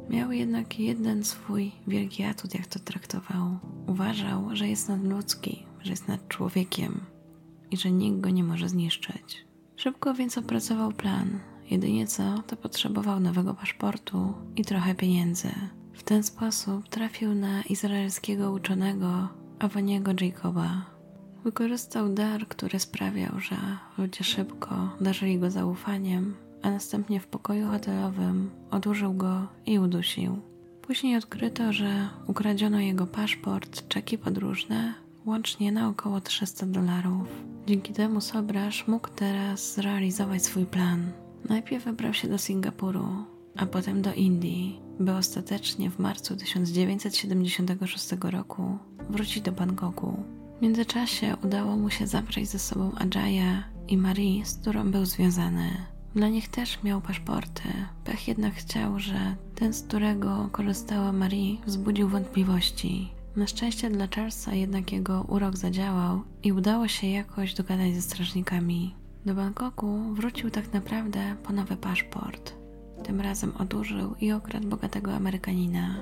Miał 0.10 0.32
jednak 0.32 0.80
jeden 0.80 1.24
swój 1.24 1.72
wielki 1.88 2.24
atut, 2.24 2.54
jak 2.54 2.68
to 2.68 2.80
traktował. 2.80 3.60
Uważał, 3.88 4.56
że 4.56 4.68
jest 4.68 4.90
nadludzki, 4.90 5.66
że 5.82 5.92
jest 5.92 6.08
nad 6.08 6.28
człowiekiem 6.28 7.00
i 7.72 7.78
że 7.78 7.92
nikt 7.92 8.20
go 8.20 8.30
nie 8.30 8.44
może 8.44 8.70
zniszczyć. 8.70 9.46
Szybko 9.76 10.14
więc 10.14 10.38
opracował 10.38 10.92
plan. 10.92 11.40
Jedynie 11.70 12.08
co, 12.08 12.44
to 12.48 12.58
potrzebował 12.58 13.20
nowego 13.20 13.54
paszportu 13.54 14.34
i 14.56 14.66
trochę 14.66 14.96
pieniędzy. 14.96 15.50
W 15.94 16.04
ten 16.04 16.24
sposób 16.24 16.90
trafił 16.90 17.36
na 17.36 17.62
izraelskiego 17.62 18.52
uczonego 18.52 19.28
Awaniego 19.60 20.12
Jacoba. 20.22 20.86
Wykorzystał 21.44 22.10
dar, 22.10 22.48
który 22.48 22.80
sprawiał, 22.80 23.40
że 23.40 23.56
ludzie 23.98 24.24
szybko 24.24 24.90
darzyli 25.02 25.40
go 25.40 25.52
zaufaniem, 25.52 26.36
a 26.62 26.72
następnie 26.72 27.20
w 27.20 27.28
pokoju 27.28 27.68
hotelowym 27.68 28.50
odłożył 28.72 29.14
go 29.14 29.48
i 29.66 29.80
udusił. 29.80 30.42
Później 30.82 31.18
odkryto, 31.18 31.74
że 31.74 32.10
ukradziono 32.28 32.80
jego 32.80 33.08
paszport, 33.08 33.88
czeki 33.88 34.18
podróżne, 34.18 34.94
łącznie 35.26 35.72
na 35.72 35.90
około 35.90 36.22
300 36.22 36.66
dolarów. 36.66 37.28
Dzięki 37.68 37.94
temu 37.94 38.22
Sobrasz 38.22 38.88
mógł 38.88 39.10
teraz 39.10 39.74
zrealizować 39.74 40.44
swój 40.44 40.66
plan. 40.66 41.12
Najpierw 41.50 41.86
wybrał 41.86 42.14
się 42.14 42.28
do 42.28 42.38
Singapuru, 42.38 43.26
a 43.56 43.66
potem 43.66 44.02
do 44.02 44.14
Indii, 44.14 44.80
by 45.00 45.12
ostatecznie 45.12 45.90
w 45.90 46.00
marcu 46.00 46.36
1976 46.36 48.12
roku 48.22 48.78
wrócić 49.10 49.42
do 49.42 49.52
Bangkoku. 49.52 50.24
W 50.60 50.62
międzyczasie 50.62 51.36
udało 51.44 51.78
mu 51.78 51.90
się 51.90 52.08
zabrać 52.08 52.48
ze 52.48 52.60
sobą 52.60 52.92
Ajaya 52.96 53.64
i 53.88 53.98
Marie, 53.98 54.46
z 54.46 54.58
którą 54.58 54.92
był 54.92 55.06
związany. 55.06 55.70
Dla 56.16 56.28
nich 56.28 56.48
też 56.48 56.84
miał 56.84 57.02
paszporty. 57.02 57.64
Pech 58.04 58.28
jednak 58.28 58.54
chciał, 58.54 59.00
że 59.00 59.36
ten, 59.56 59.74
z 59.74 59.82
którego 59.82 60.50
korzystała 60.52 61.12
Marie, 61.12 61.58
wzbudził 61.66 62.10
wątpliwości. 62.10 63.10
Na 63.36 63.48
szczęście 63.48 63.90
dla 63.90 64.08
Charlesa 64.16 64.54
jednak 64.54 64.92
jego 64.92 65.22
urok 65.22 65.58
zadziałał 65.58 66.22
i 66.44 66.52
udało 66.52 66.88
się 66.88 67.08
jakoś 67.08 67.54
dogadać 67.54 67.96
ze 67.96 68.02
strażnikami. 68.02 68.96
Do 69.26 69.34
Bangkoku 69.34 70.00
wrócił 70.14 70.50
tak 70.50 70.74
naprawdę 70.74 71.36
po 71.44 71.54
nowy 71.54 71.78
paszport. 71.78 72.63
Tym 73.04 73.22
razem 73.22 73.54
odurzył 73.60 74.16
i 74.22 74.32
okradł 74.32 74.68
bogatego 74.68 75.14
Amerykanina. 75.14 75.96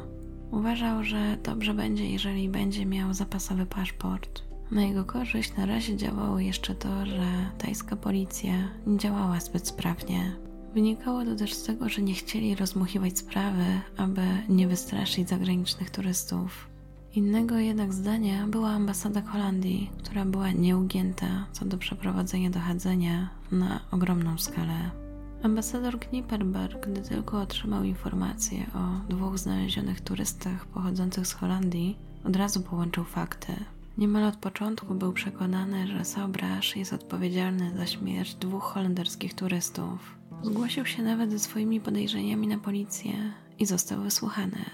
Uważał, 0.51 1.04
że 1.04 1.38
dobrze 1.43 1.73
będzie, 1.73 2.10
jeżeli 2.10 2.49
będzie 2.49 2.86
miał 2.86 3.13
zapasowy 3.13 3.65
paszport. 3.65 4.41
Na 4.71 4.82
jego 4.82 5.06
korzyść 5.06 5.58
na 5.58 5.65
razie 5.65 5.97
działało 5.97 6.39
jeszcze 6.39 6.75
to, 6.75 7.06
że 7.06 7.51
tajska 7.58 7.95
policja 7.95 8.54
nie 8.88 8.97
działała 8.97 9.39
zbyt 9.39 9.67
sprawnie. 9.67 10.36
Wynikało 10.73 11.25
to 11.25 11.36
też 11.36 11.54
z 11.54 11.63
tego, 11.63 11.89
że 11.89 12.01
nie 12.01 12.13
chcieli 12.13 12.56
rozmuchiwać 12.56 13.17
sprawy, 13.17 13.65
aby 13.97 14.21
nie 14.49 14.67
wystraszyć 14.67 15.30
zagranicznych 15.30 15.89
turystów. 15.89 16.67
Innego 17.15 17.58
jednak 17.58 17.93
zdania 17.93 18.47
była 18.47 18.69
ambasada 18.69 19.21
Holandii, 19.21 19.91
która 19.97 20.25
była 20.25 20.51
nieugięta 20.51 21.45
co 21.51 21.65
do 21.65 21.77
przeprowadzenia 21.77 22.49
dochodzenia 22.49 23.30
na 23.51 23.80
ogromną 23.91 24.38
skalę. 24.38 25.00
Ambasador 25.43 25.99
Knipperberg, 25.99 26.88
gdy 26.88 27.01
tylko 27.01 27.41
otrzymał 27.41 27.84
informację 27.84 28.65
o 28.75 29.13
dwóch 29.13 29.38
znalezionych 29.38 30.01
turystach 30.01 30.65
pochodzących 30.65 31.27
z 31.27 31.34
Holandii, 31.34 31.97
od 32.25 32.36
razu 32.36 32.62
połączył 32.62 33.04
fakty. 33.04 33.54
Niemal 33.97 34.23
od 34.23 34.36
początku 34.36 34.95
był 34.95 35.13
przekonany, 35.13 35.88
że 35.88 36.06
Sobrasz 36.06 36.75
jest 36.75 36.93
odpowiedzialny 36.93 37.77
za 37.77 37.86
śmierć 37.88 38.36
dwóch 38.36 38.63
holenderskich 38.63 39.34
turystów. 39.34 40.15
Zgłosił 40.43 40.86
się 40.86 41.04
nawet 41.04 41.32
ze 41.32 41.39
swoimi 41.39 41.82
podejrzeniami 41.82 42.47
na 42.47 42.58
policję 42.58 43.13
i 43.60 43.65
został 43.65 44.01
wysłuchany. 44.01 44.65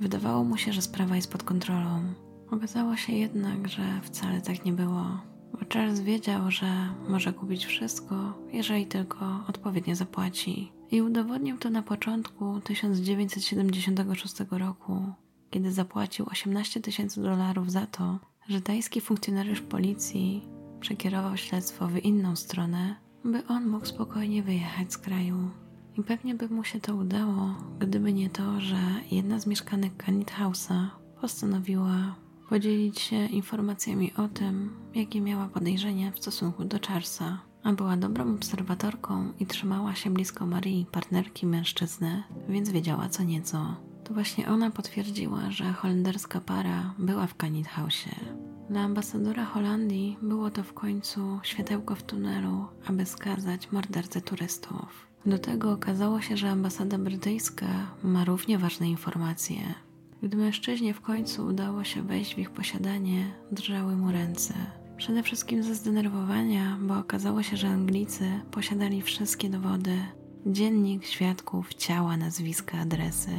Wydawało 0.00 0.44
mu 0.44 0.56
się, 0.56 0.72
że 0.72 0.82
sprawa 0.82 1.16
jest 1.16 1.32
pod 1.32 1.42
kontrolą. 1.42 2.02
Okazało 2.50 2.96
się 2.96 3.12
jednak, 3.12 3.68
że 3.68 4.00
wcale 4.02 4.40
tak 4.40 4.64
nie 4.64 4.72
było, 4.72 5.20
bo 5.52 5.58
Charles 5.72 6.00
wiedział, 6.00 6.50
że 6.50 6.88
może 7.08 7.32
kupić 7.32 7.66
wszystko, 7.66 8.14
jeżeli 8.52 8.86
tylko 8.86 9.44
odpowiednio 9.48 9.94
zapłaci. 9.94 10.72
I 10.90 11.02
udowodnił 11.02 11.58
to 11.58 11.70
na 11.70 11.82
początku 11.82 12.60
1976 12.60 14.34
roku, 14.50 15.12
kiedy 15.50 15.72
zapłacił 15.72 16.26
18 16.30 16.80
tysięcy 16.80 17.22
dolarów 17.22 17.70
za 17.70 17.86
to, 17.86 18.18
że 18.48 18.60
tajski 18.60 19.00
funkcjonariusz 19.00 19.60
policji 19.60 20.42
przekierował 20.80 21.36
śledztwo 21.36 21.88
w 21.88 22.04
inną 22.04 22.36
stronę, 22.36 22.96
by 23.24 23.46
on 23.46 23.68
mógł 23.68 23.86
spokojnie 23.86 24.42
wyjechać 24.42 24.92
z 24.92 24.98
kraju. 24.98 25.50
I 25.98 26.02
pewnie 26.02 26.34
by 26.34 26.48
mu 26.48 26.64
się 26.64 26.80
to 26.80 26.96
udało, 26.96 27.54
gdyby 27.78 28.12
nie 28.12 28.30
to, 28.30 28.60
że 28.60 28.78
jedna 29.10 29.38
z 29.40 29.46
mieszkanek 29.46 30.04
Canit 30.04 30.32
House'a 30.32 30.86
postanowiła 31.20 32.14
podzielić 32.52 33.00
się 33.00 33.26
informacjami 33.26 34.12
o 34.16 34.28
tym, 34.28 34.70
jakie 34.94 35.20
miała 35.20 35.48
podejrzenia 35.48 36.12
w 36.12 36.18
stosunku 36.18 36.64
do 36.64 36.78
Charlesa. 36.88 37.38
A 37.62 37.72
była 37.72 37.96
dobrą 37.96 38.34
obserwatorką 38.34 39.32
i 39.40 39.46
trzymała 39.46 39.94
się 39.94 40.10
blisko 40.10 40.46
Marii, 40.46 40.86
partnerki 40.92 41.46
mężczyzny, 41.46 42.22
więc 42.48 42.70
wiedziała 42.70 43.08
co 43.08 43.22
nieco. 43.22 43.76
To 44.04 44.14
właśnie 44.14 44.48
ona 44.48 44.70
potwierdziła, 44.70 45.50
że 45.50 45.72
holenderska 45.72 46.40
para 46.40 46.94
była 46.98 47.26
w 47.26 47.36
Canit 47.36 47.66
House'ie. 47.66 48.14
Dla 48.70 48.80
ambasadora 48.80 49.44
Holandii 49.44 50.18
było 50.22 50.50
to 50.50 50.62
w 50.62 50.72
końcu 50.72 51.40
światełko 51.42 51.94
w 51.94 52.02
tunelu, 52.02 52.66
aby 52.86 53.06
skazać 53.06 53.72
mordercę 53.72 54.20
turystów. 54.20 55.06
Do 55.26 55.38
tego 55.38 55.72
okazało 55.72 56.20
się, 56.20 56.36
że 56.36 56.50
ambasada 56.50 56.98
brytyjska 56.98 57.66
ma 58.02 58.24
równie 58.24 58.58
ważne 58.58 58.88
informacje. 58.88 59.74
Gdy 60.22 60.36
mężczyźnie 60.36 60.94
w 60.94 61.00
końcu 61.00 61.46
udało 61.46 61.84
się 61.84 62.02
wejść 62.02 62.34
w 62.34 62.38
ich 62.38 62.50
posiadanie, 62.50 63.24
drżały 63.52 63.96
mu 63.96 64.12
ręce. 64.12 64.54
Przede 64.96 65.22
wszystkim 65.22 65.62
ze 65.62 65.74
zdenerwowania, 65.74 66.78
bo 66.80 66.98
okazało 66.98 67.42
się, 67.42 67.56
że 67.56 67.68
Anglicy 67.68 68.24
posiadali 68.50 69.02
wszystkie 69.02 69.50
dowody: 69.50 69.98
dziennik, 70.46 71.04
świadków, 71.04 71.74
ciała, 71.74 72.16
nazwiska, 72.16 72.78
adresy, 72.78 73.30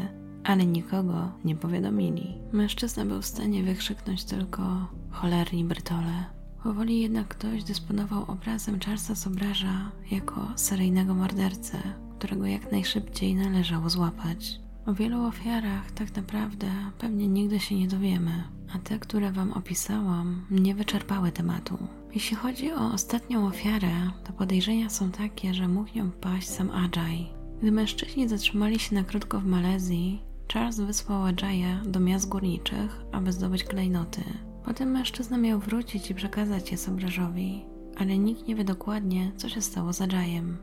ale 0.43 0.65
nikogo 0.65 1.31
nie 1.45 1.55
powiadomili. 1.55 2.37
Mężczyzna 2.51 3.05
był 3.05 3.21
w 3.21 3.25
stanie 3.25 3.63
wykrzyknąć 3.63 4.23
tylko 4.23 4.87
cholerni 5.11 5.63
Brytole. 5.63 6.25
Powoli 6.63 7.01
jednak 7.01 7.27
ktoś 7.27 7.63
dysponował 7.63 8.23
obrazem 8.27 8.79
Charlesa 8.79 9.15
Sobraża 9.15 9.91
jako 10.11 10.47
seryjnego 10.55 11.13
mordercę, 11.13 11.77
którego 12.17 12.45
jak 12.45 12.71
najszybciej 12.71 13.35
należało 13.35 13.89
złapać. 13.89 14.62
O 14.85 14.93
wielu 14.93 15.25
ofiarach 15.25 15.91
tak 15.91 16.15
naprawdę 16.15 16.67
pewnie 16.99 17.27
nigdy 17.27 17.59
się 17.59 17.75
nie 17.75 17.87
dowiemy, 17.87 18.43
a 18.75 18.79
te, 18.79 18.99
które 18.99 19.31
Wam 19.31 19.51
opisałam, 19.51 20.45
nie 20.51 20.75
wyczerpały 20.75 21.31
tematu. 21.31 21.77
Jeśli 22.13 22.35
chodzi 22.37 22.71
o 22.71 22.93
ostatnią 22.93 23.47
ofiarę, 23.47 24.11
to 24.23 24.33
podejrzenia 24.33 24.89
są 24.89 25.11
takie, 25.11 25.53
że 25.53 25.67
mógł 25.67 25.89
nią 25.95 26.11
paść 26.11 26.49
sam 26.49 26.71
Ajay. 26.71 27.25
Gdy 27.61 27.71
mężczyźni 27.71 28.29
zatrzymali 28.29 28.79
się 28.79 28.95
na 28.95 29.03
krótko 29.03 29.39
w 29.39 29.45
Malezji, 29.45 30.21
Charles 30.53 30.79
wysłał 30.79 31.23
Ajaya 31.23 31.81
do 31.85 31.99
miast 31.99 32.29
górniczych, 32.29 33.01
aby 33.11 33.31
zdobyć 33.31 33.63
klejnoty. 33.63 34.23
Potem 34.65 34.91
mężczyzna 34.91 35.37
miał 35.37 35.59
wrócić 35.59 36.11
i 36.11 36.15
przekazać 36.15 36.71
je 36.71 36.77
Sobrażowi, 36.77 37.65
ale 37.97 38.17
nikt 38.17 38.47
nie 38.47 38.55
wie 38.55 38.63
dokładnie, 38.63 39.31
co 39.37 39.49
się 39.49 39.61
stało 39.61 39.93
z 39.93 40.01
Ajajem. 40.01 40.57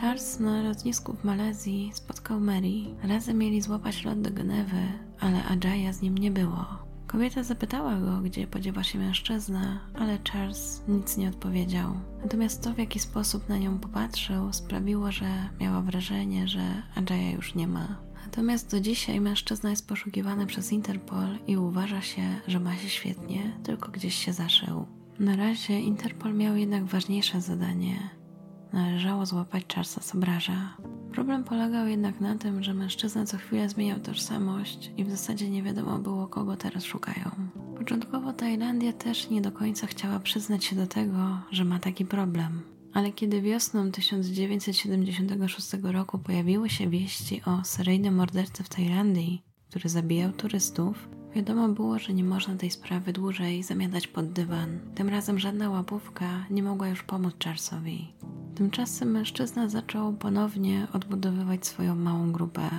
Charles 0.00 0.40
na 0.40 0.62
lotnisku 0.62 1.16
w 1.16 1.24
Malezji 1.24 1.90
spotkał 1.94 2.40
Mary. 2.40 2.84
Razem 3.02 3.38
mieli 3.38 3.62
złapać 3.62 4.04
lot 4.04 4.20
do 4.20 4.30
Genewy, 4.30 4.82
ale 5.20 5.44
Ajaya 5.44 5.92
z 5.92 6.02
nim 6.02 6.18
nie 6.18 6.30
było. 6.30 6.66
Kobieta 7.06 7.42
zapytała 7.42 7.96
go, 7.96 8.20
gdzie 8.20 8.46
podziewa 8.46 8.82
się 8.82 8.98
mężczyzna, 8.98 9.80
ale 9.94 10.18
Charles 10.32 10.82
nic 10.88 11.16
nie 11.16 11.28
odpowiedział. 11.28 11.94
Natomiast 12.22 12.62
to, 12.64 12.74
w 12.74 12.78
jaki 12.78 12.98
sposób 12.98 13.48
na 13.48 13.58
nią 13.58 13.78
popatrzył, 13.78 14.52
sprawiło, 14.52 15.12
że 15.12 15.48
miała 15.60 15.80
wrażenie, 15.80 16.48
że 16.48 16.82
Ajaya 16.94 17.32
już 17.34 17.54
nie 17.54 17.68
ma. 17.68 17.96
Natomiast 18.24 18.70
do 18.70 18.80
dzisiaj 18.80 19.20
mężczyzna 19.20 19.70
jest 19.70 19.88
poszukiwany 19.88 20.46
przez 20.46 20.72
Interpol 20.72 21.38
i 21.46 21.56
uważa 21.56 22.02
się, 22.02 22.22
że 22.46 22.60
ma 22.60 22.76
się 22.76 22.88
świetnie, 22.88 23.52
tylko 23.62 23.92
gdzieś 23.92 24.14
się 24.14 24.32
zaszył. 24.32 24.86
Na 25.18 25.36
razie 25.36 25.80
Interpol 25.80 26.34
miał 26.34 26.56
jednak 26.56 26.84
ważniejsze 26.84 27.40
zadanie. 27.40 28.25
Należało 28.72 29.26
złapać 29.26 29.64
Charlesa 29.68 30.02
Sobraża. 30.02 30.76
Problem 31.12 31.44
polegał 31.44 31.86
jednak 31.86 32.20
na 32.20 32.38
tym, 32.38 32.62
że 32.62 32.74
mężczyzna 32.74 33.26
co 33.26 33.36
chwilę 33.36 33.68
zmieniał 33.68 34.00
tożsamość 34.00 34.90
i 34.96 35.04
w 35.04 35.10
zasadzie 35.10 35.50
nie 35.50 35.62
wiadomo 35.62 35.98
było, 35.98 36.28
kogo 36.28 36.56
teraz 36.56 36.84
szukają. 36.84 37.30
Początkowo 37.78 38.32
Tajlandia 38.32 38.92
też 38.92 39.30
nie 39.30 39.40
do 39.40 39.52
końca 39.52 39.86
chciała 39.86 40.20
przyznać 40.20 40.64
się 40.64 40.76
do 40.76 40.86
tego, 40.86 41.38
że 41.50 41.64
ma 41.64 41.78
taki 41.78 42.04
problem. 42.04 42.62
Ale 42.94 43.12
kiedy 43.12 43.42
wiosną 43.42 43.92
1976 43.92 45.72
roku 45.82 46.18
pojawiły 46.18 46.70
się 46.70 46.90
wieści 46.90 47.42
o 47.46 47.64
seryjnym 47.64 48.14
mordercy 48.14 48.64
w 48.64 48.68
Tajlandii, 48.68 49.42
który 49.70 49.88
zabijał 49.88 50.32
turystów, 50.32 51.08
wiadomo 51.36 51.68
było, 51.68 51.98
że 51.98 52.14
nie 52.14 52.24
można 52.24 52.56
tej 52.56 52.70
sprawy 52.70 53.12
dłużej 53.12 53.62
zamiatać 53.62 54.06
pod 54.06 54.32
dywan. 54.32 54.78
Tym 54.94 55.08
razem 55.08 55.38
żadna 55.38 55.70
łapówka 55.70 56.46
nie 56.50 56.62
mogła 56.62 56.88
już 56.88 57.02
pomóc 57.02 57.34
Charlesowi. 57.44 58.12
Tymczasem 58.54 59.10
mężczyzna 59.10 59.68
zaczął 59.68 60.12
ponownie 60.12 60.86
odbudowywać 60.92 61.66
swoją 61.66 61.94
małą 61.94 62.32
grupę. 62.32 62.70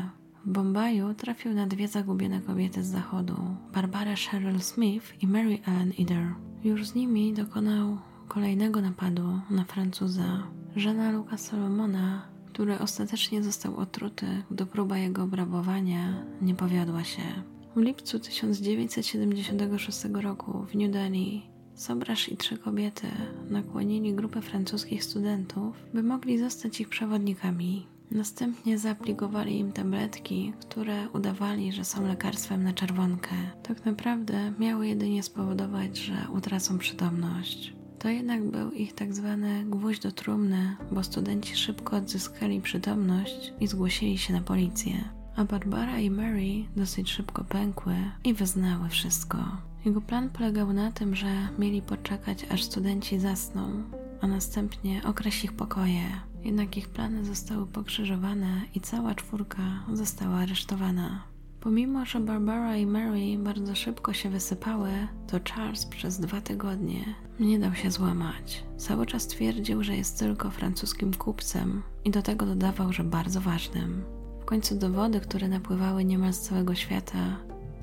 W 0.46 0.50
Bombaju 0.50 1.14
trafił 1.14 1.54
na 1.54 1.68
dwie 1.68 1.88
zagubione 1.88 2.42
kobiety 2.42 2.84
z 2.84 2.88
zachodu, 2.88 3.36
Barbara 3.74 4.16
Cheryl 4.16 4.62
Smith 4.62 5.24
i 5.24 5.28
Mary 5.28 5.60
Ellen 5.68 5.92
Eder. 6.00 6.28
Już 6.64 6.88
z 6.88 6.96
nimi 6.96 7.34
dokonał 7.34 7.98
kolejnego 8.28 8.82
napadu 8.82 9.40
na 9.50 9.64
Francuza, 9.64 10.44
żona 10.76 11.12
Luka 11.12 11.38
Solomona, 11.38 12.28
który 12.48 12.80
ostatecznie 12.80 13.44
został 13.44 13.76
otruty, 13.76 14.44
gdy 14.52 14.66
próba 14.66 14.98
jego 14.98 15.24
obrabowania 15.24 16.24
nie 16.42 16.56
powiodła 16.56 17.04
się. 17.04 17.57
W 17.78 17.80
lipcu 17.80 18.20
1976 18.20 20.04
roku 20.14 20.66
w 20.66 20.76
New 20.76 20.92
Delhi 20.92 21.50
Sobrasz 21.76 22.30
i 22.30 22.38
trzy 22.38 22.58
kobiety 22.58 23.08
nakłonili 23.50 24.14
grupę 24.14 24.42
francuskich 24.42 25.04
studentów, 25.04 25.76
by 25.94 26.04
mogli 26.04 26.40
zostać 26.40 26.82
ich 26.82 26.90
przewodnikami. 26.90 27.88
Następnie 28.12 28.78
zaaplikowali 28.78 29.60
im 29.60 29.72
tabletki, 29.72 30.54
które 30.60 31.10
udawali, 31.10 31.72
że 31.72 31.86
są 31.86 32.08
lekarstwem 32.08 32.64
na 32.64 32.74
czerwonkę. 32.74 33.36
Tak 33.64 33.86
naprawdę 33.86 34.54
miały 34.60 34.88
jedynie 34.88 35.24
spowodować, 35.24 35.98
że 35.98 36.14
utracą 36.34 36.78
przytomność. 36.78 37.74
To 38.00 38.10
jednak 38.10 38.52
był 38.52 38.72
ich 38.72 38.94
tak 38.94 39.14
zwany 39.14 39.66
gwóźdź 39.66 40.02
do 40.02 40.12
trumny, 40.12 40.76
bo 40.92 41.04
studenci 41.04 41.56
szybko 41.56 41.98
odzyskali 41.98 42.62
przytomność 42.62 43.54
i 43.60 43.68
zgłosili 43.68 44.18
się 44.18 44.34
na 44.34 44.42
policję. 44.42 45.17
A 45.38 45.46
Barbara 45.46 46.00
i 46.00 46.10
Mary 46.10 46.66
dosyć 46.76 47.12
szybko 47.12 47.44
pękły 47.44 47.96
i 48.24 48.34
wyznały 48.34 48.90
wszystko. 48.90 49.38
Jego 49.86 50.02
plan 50.02 50.30
polegał 50.30 50.74
na 50.74 50.92
tym, 50.92 51.16
że 51.16 51.28
mieli 51.60 51.82
poczekać, 51.82 52.46
aż 52.50 52.64
studenci 52.64 53.20
zasną, 53.20 53.84
a 54.22 54.28
następnie 54.28 55.02
okraść 55.04 55.44
ich 55.44 55.54
pokoje. 55.54 56.02
Jednak 56.44 56.78
ich 56.78 56.90
plany 56.90 57.26
zostały 57.26 57.68
pokrzyżowane 57.68 58.62
i 58.76 58.82
cała 58.82 59.16
czwórka 59.16 59.62
została 59.94 60.36
aresztowana. 60.36 61.24
Pomimo, 61.60 62.06
że 62.06 62.20
Barbara 62.20 62.78
i 62.78 62.86
Mary 62.86 63.38
bardzo 63.38 63.76
szybko 63.76 64.14
się 64.14 64.30
wysypały, 64.30 64.90
to 65.28 65.38
Charles 65.54 65.86
przez 65.86 66.20
dwa 66.20 66.42
tygodnie 66.42 67.06
nie 67.40 67.60
dał 67.60 67.76
się 67.76 67.92
złamać. 67.92 68.64
Cały 68.78 69.06
czas 69.06 69.28
twierdził, 69.28 69.84
że 69.84 69.96
jest 69.96 70.20
tylko 70.20 70.52
francuskim 70.52 71.14
kupcem 71.14 71.82
i 72.06 72.12
do 72.12 72.22
tego 72.22 72.46
dodawał, 72.46 72.94
że 72.94 73.04
bardzo 73.04 73.42
ważnym. 73.42 74.17
Końcu 74.48 74.76
dowody, 74.76 75.20
które 75.20 75.48
napływały 75.48 76.06
niemal 76.06 76.34
z 76.34 76.40
całego 76.40 76.76
świata, 76.76 77.38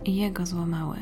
i 0.05 0.17
jego 0.17 0.47
złamały. 0.47 0.97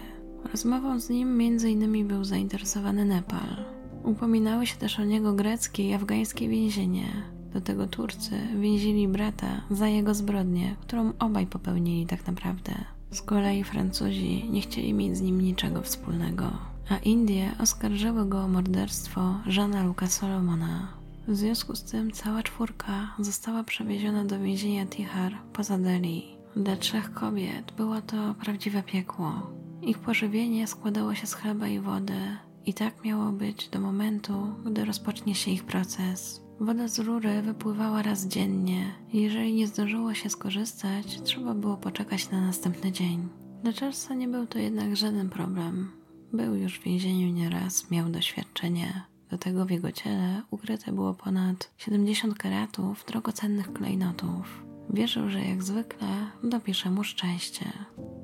Rozmową 0.53 1.01
z 1.01 1.09
nim 1.11 1.41
m.in. 1.41 2.09
był 2.09 2.25
zainteresowany 2.25 3.05
Nepal. 3.05 3.65
Upominały 4.05 4.67
się 4.67 4.77
też 4.77 4.99
o 5.01 5.05
niego 5.05 5.33
greckie 5.33 5.89
i 5.89 5.95
afgańskie 5.95 6.49
więzienie. 6.49 7.07
Do 7.53 7.61
tego 7.61 7.87
Turcy 7.87 8.31
więzili 8.61 9.09
brata 9.09 9.61
za 9.71 9.89
jego 9.89 10.15
zbrodnię, 10.15 10.77
którą 10.81 11.13
obaj 11.19 11.47
popełnili 11.47 12.07
tak 12.07 12.27
naprawdę. 12.27 12.73
Z 13.11 13.23
kolei 13.23 13.65
Francuzi 13.65 14.49
nie 14.51 14.61
chcieli 14.61 14.95
mieć 14.95 15.17
z 15.17 15.21
nim 15.21 15.41
niczego 15.41 15.83
wspólnego, 15.83 16.51
a 16.89 16.97
Indie 16.97 17.51
oskarżyły 17.61 18.27
go 18.27 18.43
o 18.43 18.49
morderstwo 18.49 19.35
Żana 19.47 19.85
Luca 19.85 20.07
Solomona. 20.07 21.02
W 21.29 21.37
związku 21.37 21.77
z 21.77 21.85
tym 21.85 22.11
cała 22.11 22.43
czwórka 22.43 23.15
została 23.19 23.65
przewieziona 23.65 24.25
do 24.25 24.41
więzienia 24.41 24.87
Tihar 24.87 25.33
poza 25.53 25.79
Delhi. 25.79 26.37
Dla 26.57 26.77
trzech 26.77 27.13
kobiet 27.13 27.73
było 27.77 28.03
to 28.03 28.35
prawdziwe 28.35 28.83
piekło. 28.83 29.51
Ich 29.83 29.99
pożywienie 29.99 30.67
składało 30.67 31.15
się 31.15 31.27
z 31.27 31.35
chleba 31.35 31.69
i 31.69 31.81
wody, 31.81 32.37
i 32.67 32.75
tak 32.75 33.05
miało 33.05 33.33
być 33.33 33.69
do 33.69 33.81
momentu, 33.81 34.55
gdy 34.65 34.85
rozpocznie 34.85 35.35
się 35.35 35.51
ich 35.51 35.65
proces. 35.65 36.43
Woda 36.61 36.89
z 36.89 36.99
rury 36.99 37.43
wypływała 37.43 38.03
raz 38.03 38.27
dziennie 38.27 38.95
jeżeli 39.13 39.55
nie 39.55 39.67
zdążyło 39.67 40.15
się 40.15 40.31
skorzystać, 40.31 41.23
trzeba 41.23 41.55
było 41.55 41.77
poczekać 41.77 42.31
na 42.31 42.41
następny 42.41 42.93
dzień. 42.93 43.29
Dla 43.63 43.73
Charlesa 43.73 44.15
nie 44.15 44.29
był 44.29 44.47
to 44.47 44.59
jednak 44.59 44.97
żaden 44.97 45.29
problem. 45.31 45.91
Był 46.33 46.55
już 46.55 46.79
w 46.79 46.83
więzieniu 46.83 47.33
nieraz, 47.33 47.91
miał 47.91 48.09
doświadczenie. 48.09 49.12
Do 49.33 49.39
tego 49.39 49.65
w 49.65 49.71
jego 49.71 49.93
ciele 49.93 50.43
ukryte 50.51 50.93
było 50.93 51.15
ponad 51.15 51.71
70 51.79 52.39
karatów 52.39 53.05
drogocennych 53.09 53.73
klejnotów. 53.73 54.65
Wierzył, 54.91 55.31
że 55.31 55.41
jak 55.41 55.63
zwykle 55.63 56.09
dopisze 56.43 56.91
mu 56.91 57.05
szczęście. 57.05 57.65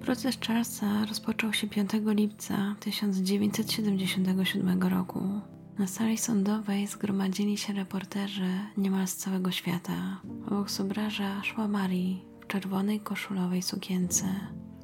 Proces 0.00 0.38
Charlesa 0.46 1.06
rozpoczął 1.06 1.52
się 1.52 1.68
5 1.68 1.90
lipca 2.06 2.74
1977 2.80 4.82
roku. 4.82 5.40
Na 5.78 5.86
sali 5.86 6.18
sądowej 6.18 6.86
zgromadzili 6.86 7.58
się 7.58 7.72
reporterzy 7.72 8.50
niemal 8.76 9.06
z 9.06 9.16
całego 9.16 9.50
świata. 9.50 10.20
Obok 10.46 10.70
sobraża 10.70 11.42
szła 11.42 11.68
Marii 11.68 12.24
w 12.40 12.46
czerwonej 12.46 13.00
koszulowej 13.00 13.62
sukience. 13.62 14.24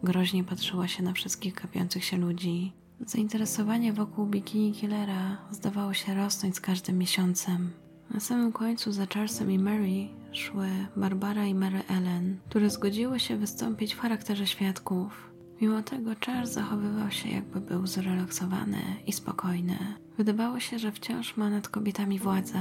Groźnie 0.03 0.45
patrzyła 0.45 0.89
się 0.89 1.03
na 1.03 1.13
wszystkich 1.13 1.55
kapiących 1.55 2.05
się 2.05 2.17
ludzi. 2.17 2.73
Zainteresowanie 3.01 3.93
wokół 3.93 4.27
bikini 4.27 4.73
killera 4.73 5.37
zdawało 5.51 5.95
się 5.95 6.15
rosnąć 6.15 6.57
z 6.57 6.61
każdym 6.61 6.99
miesiącem. 6.99 7.71
Na 8.11 8.21
samym 8.21 8.53
końcu 8.53 8.93
za 8.93 9.07
Charlesem 9.07 9.51
i 9.51 9.59
Mary 9.59 10.09
szły 10.33 10.69
Barbara 10.97 11.47
i 11.47 11.55
Mary 11.55 11.83
Ellen, 11.89 12.39
które 12.49 12.71
zgodziły 12.71 13.21
się 13.21 13.37
wystąpić 13.37 13.95
w 13.95 13.99
charakterze 13.99 14.47
świadków. 14.47 15.31
Mimo 15.61 15.83
tego 15.83 16.11
Charles 16.27 16.53
zachowywał 16.53 17.11
się 17.11 17.29
jakby 17.29 17.61
był 17.61 17.87
zrelaksowany 17.87 18.79
i 19.07 19.13
spokojny. 19.13 19.79
Wydawało 20.17 20.61
się, 20.61 20.79
że 20.79 20.93
wciąż 20.93 21.37
ma 21.37 21.51
nad 21.51 21.69
kobietami 21.69 22.19
władzę. 22.19 22.59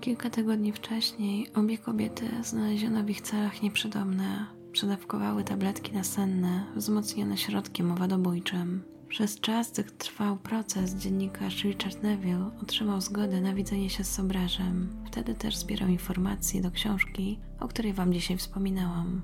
Kilka 0.00 0.30
tygodni 0.30 0.72
wcześniej 0.72 1.52
obie 1.54 1.78
kobiety 1.78 2.28
znaleziono 2.42 3.04
w 3.04 3.10
ich 3.10 3.20
celach 3.20 3.62
nieprzytomne. 3.62 4.46
Przedawkowały 4.72 5.44
tabletki 5.44 5.92
nasenne 5.92 6.64
wzmocnione 6.76 7.36
środkiem 7.36 7.92
owadobójczym. 7.92 8.91
Przez 9.12 9.40
czas, 9.40 9.72
gdy 9.72 9.84
trwał 9.84 10.36
proces, 10.36 10.94
dziennikarz 10.94 11.64
Richard 11.64 12.02
Neville 12.02 12.50
otrzymał 12.62 13.00
zgodę 13.00 13.40
na 13.40 13.54
widzenie 13.54 13.90
się 13.90 14.04
z 14.04 14.10
Sobrażem. 14.10 14.88
Wtedy 15.06 15.34
też 15.34 15.56
zbierał 15.56 15.88
informacje 15.88 16.62
do 16.62 16.70
książki, 16.70 17.38
o 17.60 17.68
której 17.68 17.92
Wam 17.92 18.12
dzisiaj 18.12 18.36
wspominałam. 18.36 19.20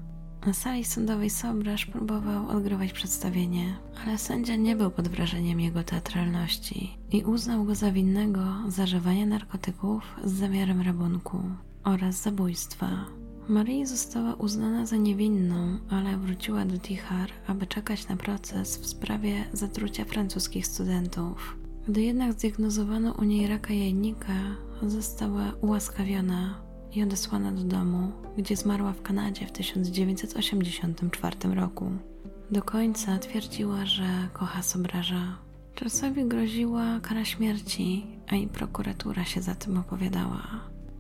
Na 0.47 0.53
sali 0.53 0.85
sądowej 0.85 1.31
Sobraż 1.31 1.87
próbował 1.87 2.49
odgrywać 2.49 2.93
przedstawienie, 2.93 3.77
ale 4.05 4.19
sędzia 4.19 4.57
nie 4.57 4.77
był 4.77 4.91
pod 4.91 5.09
wrażeniem 5.09 5.61
jego 5.61 5.83
teatralności 5.83 6.99
i 7.11 7.25
uznał 7.25 7.65
go 7.65 7.75
za 7.75 7.93
winnego 7.93 8.45
zażywania 8.69 9.27
narkotyków 9.27 10.03
z 10.25 10.33
zamiarem 10.33 10.81
rabunku 10.81 11.43
oraz 11.85 12.23
zabójstwa. 12.23 13.18
Marie 13.49 13.87
została 13.87 14.35
uznana 14.35 14.87
za 14.87 14.97
niewinną, 14.97 15.79
ale 15.91 16.17
wróciła 16.17 16.65
do 16.65 16.79
Tichar, 16.79 17.31
aby 17.47 17.67
czekać 17.67 18.09
na 18.09 18.17
proces 18.17 18.79
w 18.79 18.87
sprawie 18.87 19.45
zatrucia 19.53 20.05
francuskich 20.05 20.67
studentów. 20.67 21.57
Gdy 21.89 22.03
jednak 22.03 22.33
zdiagnozowano 22.33 23.13
u 23.13 23.25
niej 23.25 23.47
raka 23.47 23.75
jajnika, 23.75 24.35
została 24.83 25.53
ułaskawiona 25.61 26.61
i 26.95 27.03
odesłana 27.03 27.53
do 27.53 27.63
domu, 27.63 28.13
gdzie 28.39 28.57
zmarła 28.57 28.93
w 28.93 29.03
Kanadzie 29.03 29.47
w 29.47 29.53
1984 29.53 31.55
roku. 31.55 31.91
Do 32.51 32.63
końca 32.63 33.19
twierdziła, 33.19 33.87
że 33.87 34.29
kocha 34.33 34.63
Sobraża. 34.63 35.39
Charlesowi 35.75 36.25
groziła 36.25 37.01
kara 37.03 37.25
śmierci, 37.25 38.07
a 38.29 38.37
i 38.37 38.47
prokuratura 38.47 39.25
się 39.25 39.43
za 39.43 39.55
tym 39.55 39.79
opowiadała. 39.79 40.43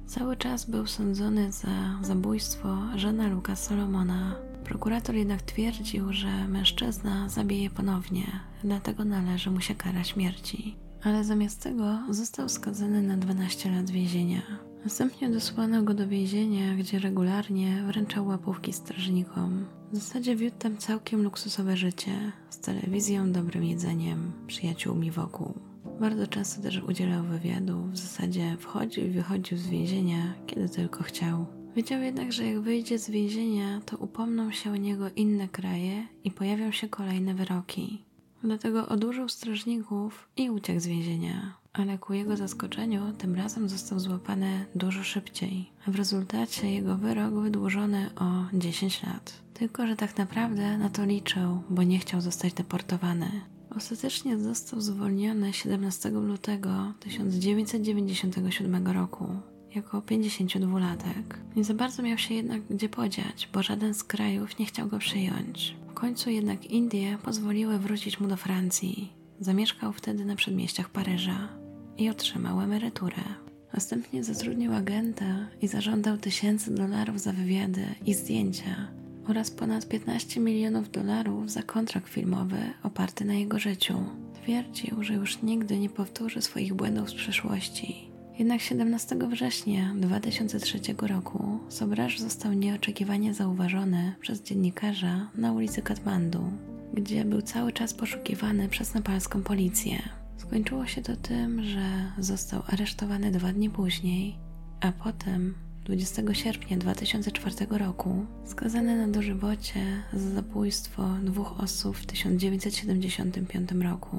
Cały 0.09 0.37
czas 0.37 0.71
był 0.71 0.87
sądzony 0.87 1.53
za 1.53 1.99
zabójstwo 2.03 2.79
żona 2.97 3.29
Luka 3.29 3.57
Solomona. 3.57 4.35
Prokurator 4.64 5.14
jednak 5.14 5.42
twierdził, 5.42 6.12
że 6.12 6.49
mężczyzna 6.49 7.29
zabije 7.29 7.71
ponownie, 7.71 8.40
dlatego 8.64 9.05
należy 9.05 9.51
mu 9.51 9.61
się 9.61 9.75
kara 9.75 10.05
śmierci. 10.05 10.77
Ale 11.03 11.25
zamiast 11.25 11.62
tego 11.62 11.99
został 12.11 12.49
skazany 12.49 13.03
na 13.03 13.16
12 13.16 13.71
lat 13.71 13.90
więzienia. 13.90 14.42
Następnie 14.85 15.31
dosłano 15.31 15.83
go 15.83 15.94
do 15.94 16.09
więzienia, 16.09 16.75
gdzie 16.77 16.99
regularnie 16.99 17.83
wręczał 17.87 18.27
łapówki 18.27 18.73
strażnikom. 18.73 19.66
W 19.92 19.97
zasadzie 19.97 20.37
wiódł 20.37 20.57
tam 20.59 20.77
całkiem 20.77 21.23
luksusowe 21.23 21.77
życie, 21.77 22.33
z 22.51 22.59
telewizją, 22.59 23.33
dobrym 23.33 23.64
jedzeniem, 23.64 24.33
przyjaciółmi 24.47 25.11
wokół. 25.11 25.67
Bardzo 26.01 26.27
często 26.27 26.63
też 26.63 26.83
udzielał 26.83 27.25
wywiadu, 27.25 27.83
w 27.93 27.97
zasadzie 27.97 28.57
wchodził 28.61 29.07
i 29.07 29.11
wychodził 29.11 29.59
z 29.59 29.67
więzienia, 29.67 30.35
kiedy 30.47 30.69
tylko 30.69 31.05
chciał. 31.05 31.47
Wiedział 31.77 32.01
jednak, 32.03 32.33
że 32.33 32.45
jak 32.45 32.61
wyjdzie 32.61 32.99
z 32.99 33.11
więzienia, 33.11 33.81
to 33.87 33.97
upomną 33.97 34.51
się 34.53 34.73
o 34.73 34.77
niego 34.77 35.11
inne 35.17 35.49
kraje 35.49 36.07
i 36.25 36.31
pojawią 36.31 36.73
się 36.73 36.89
kolejne 36.89 37.35
wyroki. 37.35 38.03
Dlatego 38.43 38.89
odurzył 38.89 39.29
strażników 39.29 40.29
i 40.37 40.51
uciekł 40.51 40.81
z 40.81 40.87
więzienia. 40.87 41.55
Ale 41.73 41.99
ku 41.99 42.13
jego 42.13 42.37
zaskoczeniu, 42.37 43.13
tym 43.13 43.35
razem 43.35 43.69
został 43.69 44.01
złapany 44.01 44.67
dużo 44.75 45.03
szybciej, 45.03 45.71
w 45.87 45.97
rezultacie 45.97 46.73
jego 46.73 46.97
wyrok 46.97 47.35
wydłużony 47.35 48.11
o 48.17 48.57
10 48.59 49.03
lat. 49.03 49.43
Tylko, 49.55 49.87
że 49.87 49.97
tak 49.97 50.19
naprawdę 50.19 50.79
na 50.79 50.91
to 50.91 51.05
liczył, 51.05 51.63
bo 51.71 51.83
nie 51.83 51.99
chciał 51.99 52.21
zostać 52.21 52.53
deportowany. 52.53 53.31
Ostatecznie 53.76 54.38
został 54.38 54.81
zwolniony 54.81 55.52
17 55.52 56.11
lutego 56.11 56.92
1997 57.00 58.87
roku 58.87 59.26
jako 59.74 60.00
52-latek. 60.00 61.24
Nie 61.57 61.64
za 61.64 61.74
bardzo 61.74 62.02
miał 62.02 62.18
się 62.18 62.35
jednak 62.35 62.62
gdzie 62.70 62.88
podziać, 62.88 63.48
bo 63.52 63.62
żaden 63.62 63.94
z 63.94 64.04
krajów 64.04 64.59
nie 64.59 64.66
chciał 64.66 64.88
go 64.88 64.98
przyjąć. 64.98 65.76
W 65.88 65.94
końcu 65.94 66.31
jednak 66.31 66.66
Indie 66.66 67.18
pozwoliły 67.22 67.78
wrócić 67.78 68.20
mu 68.20 68.28
do 68.28 68.37
Francji. 68.37 69.12
Zamieszkał 69.40 69.92
wtedy 69.92 70.24
na 70.24 70.37
przedmieściach 70.37 70.88
Paryża 70.88 71.48
i 71.98 72.11
otrzymał 72.11 72.61
emeryturę. 72.61 73.22
Następnie 73.74 74.24
zatrudnił 74.24 74.74
agenta 74.74 75.48
i 75.62 75.68
zażądał 75.68 76.18
tysięcy 76.18 76.74
dolarów 76.74 77.20
za 77.20 77.33
wywiady 77.33 77.85
i 78.07 78.14
zdjęcia, 78.14 78.88
oraz 79.29 79.51
ponad 79.51 79.88
15 79.88 80.41
milionów 80.41 80.91
dolarów 80.91 81.51
za 81.51 81.62
kontrakt 81.62 82.09
filmowy 82.09 82.59
oparty 82.83 83.25
na 83.25 83.35
jego 83.35 83.59
życiu. 83.59 83.95
Twierdził, 84.43 85.03
że 85.03 85.14
już 85.14 85.43
nigdy 85.43 85.79
nie 85.79 85.91
powtórzy 85.91 86.43
swoich 86.43 86.75
błędów 86.75 87.11
z 87.11 87.14
przeszłości. 87.14 88.11
Jednak 88.38 88.61
17 88.61 89.17
września 89.31 89.95
2003 89.97 90.79
roku 91.03 91.59
Sobraż 91.69 92.19
został 92.19 92.53
nieoczekiwanie 92.53 93.35
zauważony 93.35 94.14
przez 94.21 94.43
dziennikarza 94.43 95.31
na 95.35 95.53
ulicy 95.53 95.83
Katmandu, 95.83 96.51
gdzie 96.95 97.25
był 97.25 97.43
cały 97.43 97.73
czas 97.73 97.95
poszukiwany 97.95 98.69
przez 98.69 98.95
nepalską 98.95 99.43
policję. 99.43 100.03
Skończyło 100.37 100.87
się 100.87 101.03
to 101.03 101.17
tym, 101.17 101.64
że 101.64 102.12
został 102.19 102.62
aresztowany 102.67 103.31
dwa 103.31 103.53
dni 103.53 103.71
później, 103.71 104.37
a 104.81 104.93
potem 104.93 105.55
20 105.88 106.35
sierpnia 106.35 106.77
2004 106.77 107.66
roku 107.70 108.27
skazany 108.44 109.07
na 109.07 109.12
dożywocie 109.12 109.81
za 110.12 110.31
zabójstwo 110.31 111.09
dwóch 111.22 111.61
osób 111.61 111.96
w 111.96 112.07
1975 112.07 113.72
roku. 113.72 114.18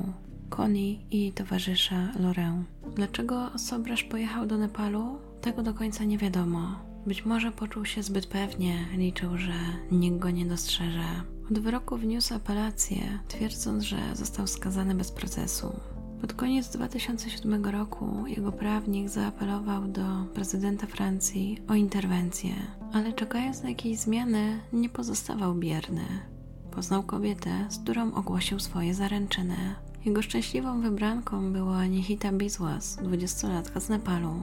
Connie 0.50 0.92
i 0.92 1.22
jej 1.22 1.32
towarzysza 1.32 2.14
Laurent. 2.20 2.68
Dlaczego 2.96 3.60
Sobrasz 3.60 4.04
pojechał 4.04 4.46
do 4.46 4.58
Nepalu? 4.58 5.18
Tego 5.42 5.64
do 5.64 5.74
końca 5.74 6.04
nie 6.04 6.18
wiadomo. 6.18 6.80
Być 7.08 7.26
może 7.26 7.52
poczuł 7.52 7.86
się 7.86 8.04
zbyt 8.04 8.26
pewnie, 8.26 8.86
liczył, 8.98 9.38
że 9.38 9.54
nikt 9.92 10.18
go 10.18 10.30
nie 10.30 10.46
dostrzeże. 10.46 11.06
Od 11.52 11.60
wyroku 11.60 11.98
wniósł 11.98 12.34
apelację, 12.34 13.20
twierdząc, 13.28 13.84
że 13.84 13.98
został 14.14 14.48
skazany 14.48 14.96
bez 14.96 15.12
procesu. 15.12 15.80
Pod 16.22 16.34
koniec 16.34 16.70
2007 16.70 17.66
roku 17.66 18.24
jego 18.28 18.52
prawnik 18.52 19.10
zaapelował 19.10 19.88
do 19.88 20.26
prezydenta 20.34 20.88
Francji 20.88 21.62
o 21.68 21.74
interwencję, 21.76 22.52
ale 22.94 23.14
czekając 23.14 23.64
na 23.64 23.70
jakieś 23.70 23.98
zmiany, 23.98 24.60
nie 24.74 24.90
pozostawał 24.90 25.56
bierny. 25.56 26.06
poznał 26.72 27.04
kobietę, 27.04 27.66
z 27.70 27.80
którą 27.80 28.14
ogłosił 28.14 28.60
swoje 28.60 28.94
zaręczyny. 28.94 29.76
Jego 30.06 30.22
szczęśliwą 30.22 30.82
wybranką 30.82 31.54
była 31.54 31.86
Nihita 31.86 32.32
Biswas, 32.32 32.96
dwudziestolatka 33.04 33.80
z 33.80 33.90
Nepalu. 33.90 34.34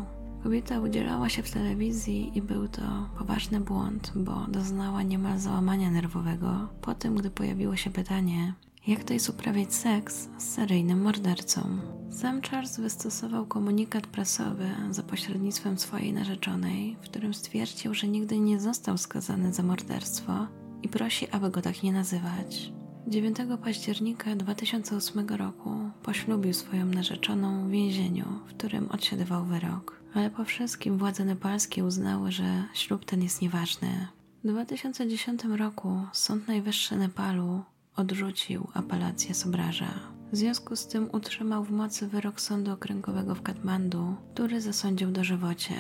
Kobieta 0.43 0.81
udzielała 0.81 1.29
się 1.29 1.43
w 1.43 1.51
telewizji 1.51 2.39
i 2.39 2.43
był 2.43 2.69
to 2.69 2.83
poważny 3.19 3.61
błąd, 3.61 4.13
bo 4.15 4.47
doznała 4.49 5.03
niemal 5.03 5.39
załamania 5.39 5.91
nerwowego 5.91 6.69
po 6.81 6.95
tym, 6.95 7.15
gdy 7.15 7.31
pojawiło 7.31 7.77
się 7.77 7.91
pytanie, 7.91 8.55
jak 8.87 9.05
to 9.05 9.15
jest 9.15 9.29
uprawiać 9.29 9.75
seks 9.75 10.29
z 10.39 10.43
seryjnym 10.55 11.03
mordercą. 11.03 11.79
Sam 12.11 12.43
Charles 12.43 12.81
wystosował 12.81 13.47
komunikat 13.47 14.07
prasowy 14.07 14.71
za 14.91 15.03
pośrednictwem 15.03 15.79
swojej 15.79 16.13
narzeczonej, 16.13 16.97
w 17.01 17.05
którym 17.05 17.35
stwierdził, 17.35 17.95
że 17.95 18.09
nigdy 18.09 18.39
nie 18.39 18.61
został 18.61 18.99
skazany 18.99 19.53
za 19.53 19.63
morderstwo 19.63 20.47
i 20.83 20.89
prosi, 20.89 21.29
aby 21.31 21.51
go 21.51 21.63
tak 21.63 21.83
nie 21.83 21.93
nazywać. 21.93 22.73
9 23.07 23.37
października 23.65 24.37
2008 24.37 25.29
roku 25.29 25.71
poślubił 26.03 26.55
swoją 26.55 26.87
narzeczoną 26.87 27.69
w 27.69 27.71
więzieniu, 27.71 28.25
w 28.47 28.49
którym 28.49 28.89
odsiadywał 28.89 29.45
wyrok. 29.45 30.01
Ale 30.15 30.31
po 30.31 30.45
wszystkim 30.45 30.99
władze 30.99 31.25
nepalskie 31.25 31.85
uznały, 31.85 32.33
że 32.33 32.65
ślub 32.75 33.05
ten 33.05 33.23
jest 33.23 33.43
nieważny. 33.43 34.09
W 34.45 34.49
2010 34.49 35.45
roku 35.45 36.01
Sąd 36.13 36.49
Najwyższy 36.49 36.97
Nepalu 36.97 37.63
odrzucił 37.97 38.69
apelację 38.75 39.35
Sobraża. 39.35 39.91
W 40.33 40.37
związku 40.37 40.77
z 40.77 40.87
tym 40.87 41.09
utrzymał 41.13 41.65
w 41.65 41.71
mocy 41.71 42.09
wyrok 42.09 42.41
Sądu 42.41 42.73
Okręgowego 42.73 43.35
w 43.35 43.43
Katmandu, 43.43 44.17
który 44.35 44.61
zasądził 44.61 45.11
dożywocie. 45.11 45.75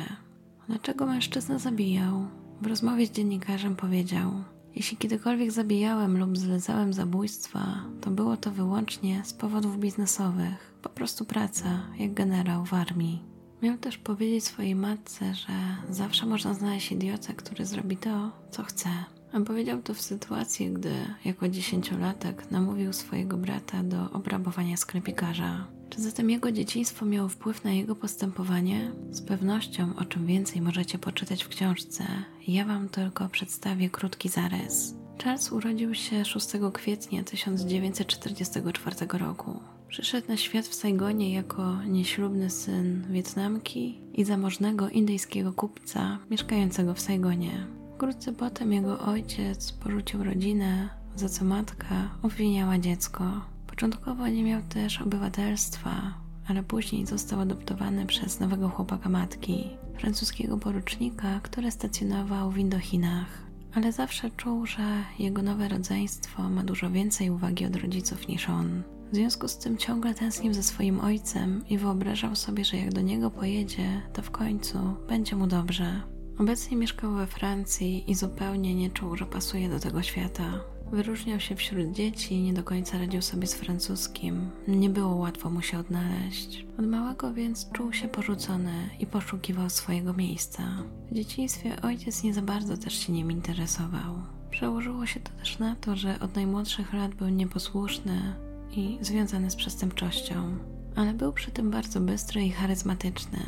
Dlaczego 0.69 1.07
mężczyzna 1.07 1.59
zabijał? 1.59 2.27
W 2.63 2.67
rozmowie 2.67 3.07
z 3.07 3.11
dziennikarzem 3.11 3.77
powiedział: 3.77 4.33
Jeśli 4.75 4.97
kiedykolwiek 4.97 5.51
zabijałem 5.51 6.19
lub 6.19 6.39
zlecałem 6.39 6.93
zabójstwa, 6.93 7.85
to 8.01 8.11
było 8.11 8.37
to 8.37 8.51
wyłącznie 8.51 9.23
z 9.25 9.33
powodów 9.33 9.79
biznesowych, 9.79 10.75
po 10.83 10.89
prostu 10.89 11.25
praca, 11.25 11.83
jak 11.99 12.15
generał 12.15 12.65
w 12.65 12.75
armii. 12.75 13.23
Miał 13.63 13.79
też 13.79 13.99
powiedzieć 13.99 14.45
swojej 14.45 14.75
matce, 14.75 15.35
że 15.35 15.53
zawsze 15.91 16.27
można 16.27 16.55
znaleźć 16.55 16.93
idiotę, 16.93 17.35
który 17.35 17.67
zrobi 17.67 17.97
to, 17.97 18.33
co 18.51 18.63
chce. 18.63 18.89
A 19.33 19.41
powiedział 19.41 19.83
to 19.83 19.95
w 19.95 20.01
sytuacji, 20.01 20.73
gdy 20.73 20.93
jako 21.25 21.49
dziesięciolatek 21.49 22.51
namówił 22.51 22.93
swojego 22.93 23.37
brata 23.37 23.83
do 23.83 24.11
obrabowania 24.11 24.77
sklepikarza. 24.77 25.67
Czy 25.91 26.01
zatem 26.03 26.31
jego 26.31 26.53
dzieciństwo 26.53 27.07
miało 27.07 27.29
wpływ 27.29 27.65
na 27.65 27.73
jego 27.73 27.97
postępowanie? 27.97 28.93
Z 29.11 29.23
pewnością, 29.23 29.97
o 29.97 30.05
czym 30.05 30.27
więcej 30.27 30.61
możecie 30.61 30.99
poczytać 30.99 31.45
w 31.45 31.49
książce. 31.49 32.05
Ja 32.49 32.65
wam 32.65 32.89
tylko 32.89 33.29
przedstawię 33.29 33.91
krótki 33.91 34.29
zarys. 34.29 34.95
Charles 35.25 35.53
urodził 35.53 35.95
się 35.95 36.25
6 36.25 36.49
kwietnia 36.73 37.23
1944 37.25 38.97
roku. 39.19 39.61
Przyszedł 39.89 40.29
na 40.29 40.37
świat 40.37 40.67
w 40.67 40.75
Saigonie 40.75 41.35
jako 41.35 41.83
nieślubny 41.83 42.51
syn 42.51 43.07
Wietnamki 43.11 44.01
i 44.15 44.25
zamożnego 44.25 44.89
indyjskiego 44.89 45.53
kupca 45.53 46.19
mieszkającego 46.31 46.95
w 46.95 47.01
Saigonie. 47.01 47.67
Wkrótce 47.97 48.33
potem 48.33 48.73
jego 48.73 48.99
ojciec 48.99 49.73
porzucił 49.73 50.25
rodzinę, 50.25 50.89
za 51.15 51.29
co 51.29 51.45
matka 51.45 52.11
obwiniała 52.23 52.79
dziecko. 52.79 53.25
Początkowo 53.67 54.29
nie 54.29 54.45
miał 54.45 54.63
też 54.63 55.03
obywatelstwa, 55.03 56.15
ale 56.49 56.63
później 56.63 57.07
został 57.07 57.41
adoptowany 57.41 58.07
przez 58.07 58.41
nowego 58.41 58.69
chłopaka 58.69 59.09
matki, 59.09 59.69
francuskiego 59.99 60.59
porucznika, 60.59 61.41
który 61.43 61.71
stacjonował 61.71 62.51
w 62.51 62.59
Indochinach. 62.59 63.27
Ale 63.75 63.93
zawsze 63.93 64.31
czuł, 64.31 64.67
że 64.67 65.05
jego 65.19 65.43
nowe 65.43 65.69
rodzeństwo 65.69 66.51
ma 66.51 66.63
dużo 66.63 66.91
więcej 66.91 67.31
uwagi 67.31 67.67
od 67.67 67.77
rodziców 67.77 68.29
niż 68.29 68.49
on. 68.49 68.83
W 69.13 69.15
związku 69.15 69.49
z 69.49 69.59
tym 69.59 69.77
ciągle 69.77 70.15
tęsknił 70.15 70.55
za 70.55 70.63
swoim 70.63 71.01
ojcem 71.01 71.65
i 71.69 71.79
wyobrażał 71.79 72.37
sobie, 72.37 72.65
że 72.65 72.77
jak 72.77 72.93
do 72.95 73.01
niego 73.01 73.31
pojedzie, 73.31 74.03
to 74.13 74.23
w 74.23 74.31
końcu 74.31 74.79
będzie 75.09 75.37
mu 75.37 75.47
dobrze. 75.47 76.16
Obecnie 76.39 76.77
mieszkał 76.77 77.13
we 77.13 77.27
Francji 77.27 78.11
i 78.11 78.15
zupełnie 78.15 78.75
nie 78.75 78.91
czuł, 78.91 79.17
że 79.17 79.27
pasuje 79.27 79.69
do 79.69 79.81
tego 79.81 80.03
świata. 80.03 80.61
Wyróżniał 80.93 81.41
się 81.41 81.57
wśród 81.57 81.93
dzieci 81.93 82.35
i 82.35 82.43
nie 82.43 82.53
do 82.53 82.63
końca 82.63 82.99
radził 82.99 83.23
sobie 83.23 83.47
z 83.47 83.55
francuskim. 83.55 84.51
Nie 84.69 84.91
było 84.91 85.15
łatwo 85.15 85.51
mu 85.51 85.63
się 85.63 85.79
odnaleźć. 85.79 86.67
Od 86.79 86.87
małego 86.87 87.35
więc 87.35 87.71
czuł 87.73 87.93
się 87.93 88.09
porzucony 88.09 88.91
i 89.01 89.07
poszukiwał 89.07 89.71
swojego 89.71 90.13
miejsca. 90.13 90.63
W 91.11 91.15
dzieciństwie 91.15 91.83
ojciec 91.83 92.23
nie 92.23 92.35
za 92.35 92.43
bardzo 92.43 92.77
też 92.77 92.99
się 92.99 93.13
nim 93.13 93.31
interesował. 93.31 94.15
Przełożyło 94.51 95.07
się 95.07 95.21
to 95.21 95.31
też 95.33 95.59
na 95.59 95.77
to, 95.77 95.97
że 95.97 96.21
od 96.21 96.35
najmłodszych 96.35 96.93
lat 96.93 97.15
był 97.15 97.29
nieposłuszny 97.29 98.35
i 98.73 98.99
związany 99.01 99.51
z 99.51 99.57
przestępczością, 99.57 100.59
ale 100.97 101.15
był 101.15 101.33
przy 101.33 101.51
tym 101.51 101.71
bardzo 101.71 102.01
bystry 102.01 102.45
i 102.45 102.51
charyzmatyczny. 102.51 103.39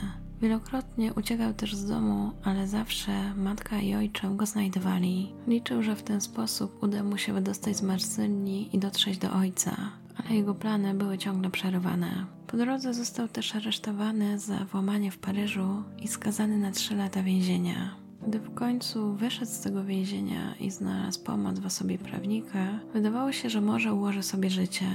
Wielokrotnie 0.40 1.14
uciekał 1.14 1.54
też 1.54 1.74
z 1.74 1.86
domu, 1.86 2.30
ale 2.44 2.68
zawsze 2.68 3.34
matka 3.34 3.80
i 3.80 3.94
ojcze 3.94 4.30
go 4.36 4.46
znajdowali. 4.46 5.32
Liczył, 5.46 5.82
że 5.82 5.96
w 5.96 6.02
ten 6.02 6.20
sposób 6.20 6.82
uda 6.82 7.02
mu 7.02 7.18
się 7.18 7.32
wydostać 7.32 7.76
z 7.76 7.82
Marsylii 7.82 8.76
i 8.76 8.78
dotrzeć 8.78 9.18
do 9.18 9.32
ojca, 9.32 9.76
ale 10.16 10.36
jego 10.36 10.54
plany 10.54 10.94
były 10.94 11.18
ciągle 11.18 11.50
przerywane. 11.50 12.26
Po 12.46 12.56
drodze 12.56 12.94
został 12.94 13.28
też 13.28 13.54
aresztowany 13.54 14.38
za 14.38 14.64
włamanie 14.64 15.10
w 15.10 15.18
Paryżu 15.18 15.82
i 16.02 16.08
skazany 16.08 16.58
na 16.58 16.70
trzy 16.70 16.96
lata 16.96 17.22
więzienia. 17.22 17.94
Gdy 18.26 18.38
w 18.38 18.54
końcu 18.54 19.14
wyszedł 19.14 19.50
z 19.50 19.60
tego 19.60 19.84
więzienia 19.84 20.54
i 20.60 20.70
znalazł 20.70 21.24
pomoc 21.24 21.58
w 21.58 21.66
osobie 21.66 21.98
prawnika, 21.98 22.80
wydawało 22.92 23.32
się, 23.32 23.50
że 23.50 23.60
może 23.60 23.94
ułoży 23.94 24.22
sobie 24.22 24.50
życie. 24.50 24.86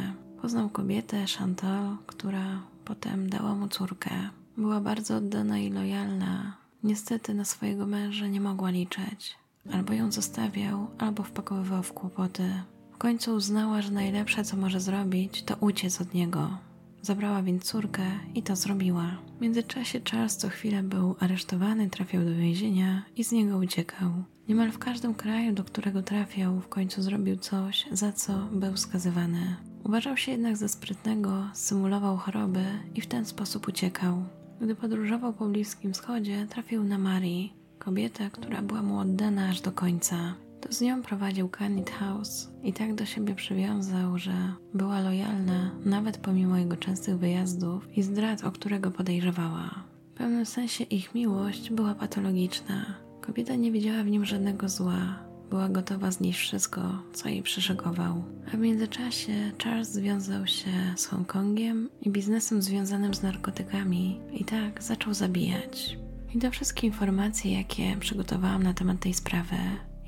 Poznał 0.41 0.69
kobietę, 0.69 1.25
Chantal, 1.37 1.97
która 2.07 2.61
potem 2.85 3.29
dała 3.29 3.55
mu 3.55 3.67
córkę. 3.67 4.09
Była 4.57 4.81
bardzo 4.81 5.17
oddana 5.17 5.59
i 5.59 5.69
lojalna. 5.69 6.57
Niestety 6.83 7.33
na 7.33 7.45
swojego 7.45 7.85
męża 7.85 8.27
nie 8.27 8.41
mogła 8.41 8.69
liczyć. 8.69 9.37
Albo 9.73 9.93
ją 9.93 10.11
zostawiał, 10.11 10.87
albo 10.97 11.23
wpakowywał 11.23 11.83
w 11.83 11.93
kłopoty. 11.93 12.49
W 12.91 12.97
końcu 12.97 13.35
uznała, 13.35 13.81
że 13.81 13.91
najlepsze, 13.91 14.43
co 14.43 14.57
może 14.57 14.79
zrobić, 14.79 15.43
to 15.43 15.55
uciec 15.59 16.01
od 16.01 16.13
niego. 16.13 16.57
Zabrała 17.01 17.43
więc 17.43 17.63
córkę 17.63 18.03
i 18.35 18.43
to 18.43 18.55
zrobiła. 18.55 19.17
W 19.37 19.41
międzyczasie 19.41 20.01
Charles 20.11 20.37
co 20.37 20.49
chwilę 20.49 20.83
był 20.83 21.15
aresztowany, 21.19 21.89
trafiał 21.89 22.25
do 22.25 22.35
więzienia 22.35 23.05
i 23.15 23.23
z 23.23 23.31
niego 23.31 23.57
uciekał. 23.57 24.11
Niemal 24.47 24.71
w 24.71 24.77
każdym 24.77 25.13
kraju, 25.13 25.53
do 25.53 25.63
którego 25.63 26.01
trafiał, 26.01 26.59
w 26.59 26.67
końcu 26.67 27.01
zrobił 27.01 27.37
coś, 27.37 27.85
za 27.91 28.11
co 28.11 28.33
był 28.51 28.77
skazywany. 28.77 29.55
Uważał 29.83 30.17
się 30.17 30.31
jednak 30.31 30.57
za 30.57 30.67
sprytnego, 30.67 31.49
symulował 31.53 32.17
choroby 32.17 32.65
i 32.95 33.01
w 33.01 33.07
ten 33.07 33.25
sposób 33.25 33.67
uciekał. 33.67 34.23
Gdy 34.63 34.75
podróżował 34.75 35.33
po 35.33 35.45
Bliskim 35.45 35.93
Wschodzie, 35.93 36.47
trafił 36.49 36.83
na 36.83 36.97
Marie, 36.97 37.49
kobietę, 37.79 38.29
która 38.31 38.61
była 38.61 38.81
mu 38.81 38.99
oddana 38.99 39.49
aż 39.49 39.61
do 39.61 39.71
końca. 39.71 40.15
To 40.61 40.73
z 40.73 40.81
nią 40.81 41.01
prowadził 41.01 41.49
Canid 41.49 41.89
House 41.89 42.49
i 42.63 42.73
tak 42.73 42.95
do 42.95 43.05
siebie 43.05 43.35
przywiązał, 43.35 44.17
że 44.17 44.33
była 44.73 45.01
lojalna 45.01 45.71
nawet 45.85 46.17
pomimo 46.17 46.57
jego 46.57 46.77
częstych 46.77 47.17
wyjazdów 47.17 47.97
i 47.97 48.03
zdrad, 48.03 48.43
o 48.43 48.51
którego 48.51 48.91
podejrzewała. 48.91 49.83
W 50.13 50.17
pewnym 50.17 50.45
sensie 50.45 50.83
ich 50.83 51.15
miłość 51.15 51.71
była 51.71 51.95
patologiczna. 51.95 52.85
Kobieta 53.21 53.55
nie 53.55 53.71
widziała 53.71 54.03
w 54.03 54.07
nim 54.07 54.25
żadnego 54.25 54.69
zła, 54.69 55.19
była 55.49 55.69
gotowa 55.69 56.11
znieść 56.11 56.39
wszystko, 56.39 56.81
co 57.13 57.29
jej 57.29 57.43
przyszykował. 57.43 58.23
A 58.47 58.57
w 58.57 58.59
międzyczasie 58.59 59.51
Charles 59.63 59.91
związał 59.91 60.47
się 60.47 60.71
z 60.95 61.05
Hongkongiem 61.05 61.89
i 62.01 62.09
biznesem 62.09 62.61
związanym 62.61 63.13
z 63.13 63.21
narkotykami 63.21 64.19
i 64.33 64.45
tak 64.45 64.83
zaczął 64.83 65.13
zabijać. 65.13 65.97
I 66.33 66.39
to 66.39 66.51
wszystkie 66.51 66.87
informacje, 66.87 67.57
jakie 67.57 67.97
przygotowałam 67.99 68.63
na 68.63 68.73
temat 68.73 68.99
tej 68.99 69.13
sprawy. 69.13 69.55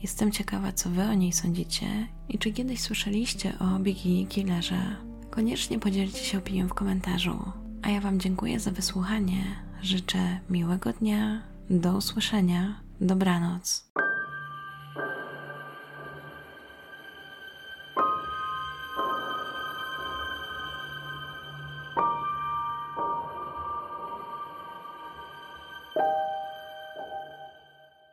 Jestem 0.02 0.32
ciekawa, 0.32 0.72
co 0.72 0.90
Wy 0.90 1.04
o 1.04 1.14
niej 1.14 1.34
sądzicie 1.34 2.08
i 2.30 2.40
czy 2.40 2.52
kiedyś 2.52 2.82
słyszeliście 2.82 3.60
o 3.60 3.80
Biggie 3.80 4.26
Killerze. 4.26 4.96
Koniecznie 5.30 5.80
podzielcie 5.80 6.20
się 6.20 6.38
opinią 6.38 6.68
w 6.68 6.74
komentarzu. 6.74 7.52
A 7.82 7.90
ja 7.90 8.02
Wam 8.02 8.20
dziękuję 8.20 8.60
za 8.60 8.72
wysłuchanie. 8.72 9.44
Życzę 9.82 10.40
miłego 10.50 10.94
dnia, 10.94 11.42
do 11.70 11.98
usłyszenia, 11.98 12.80
dobranoc. 13.02 13.92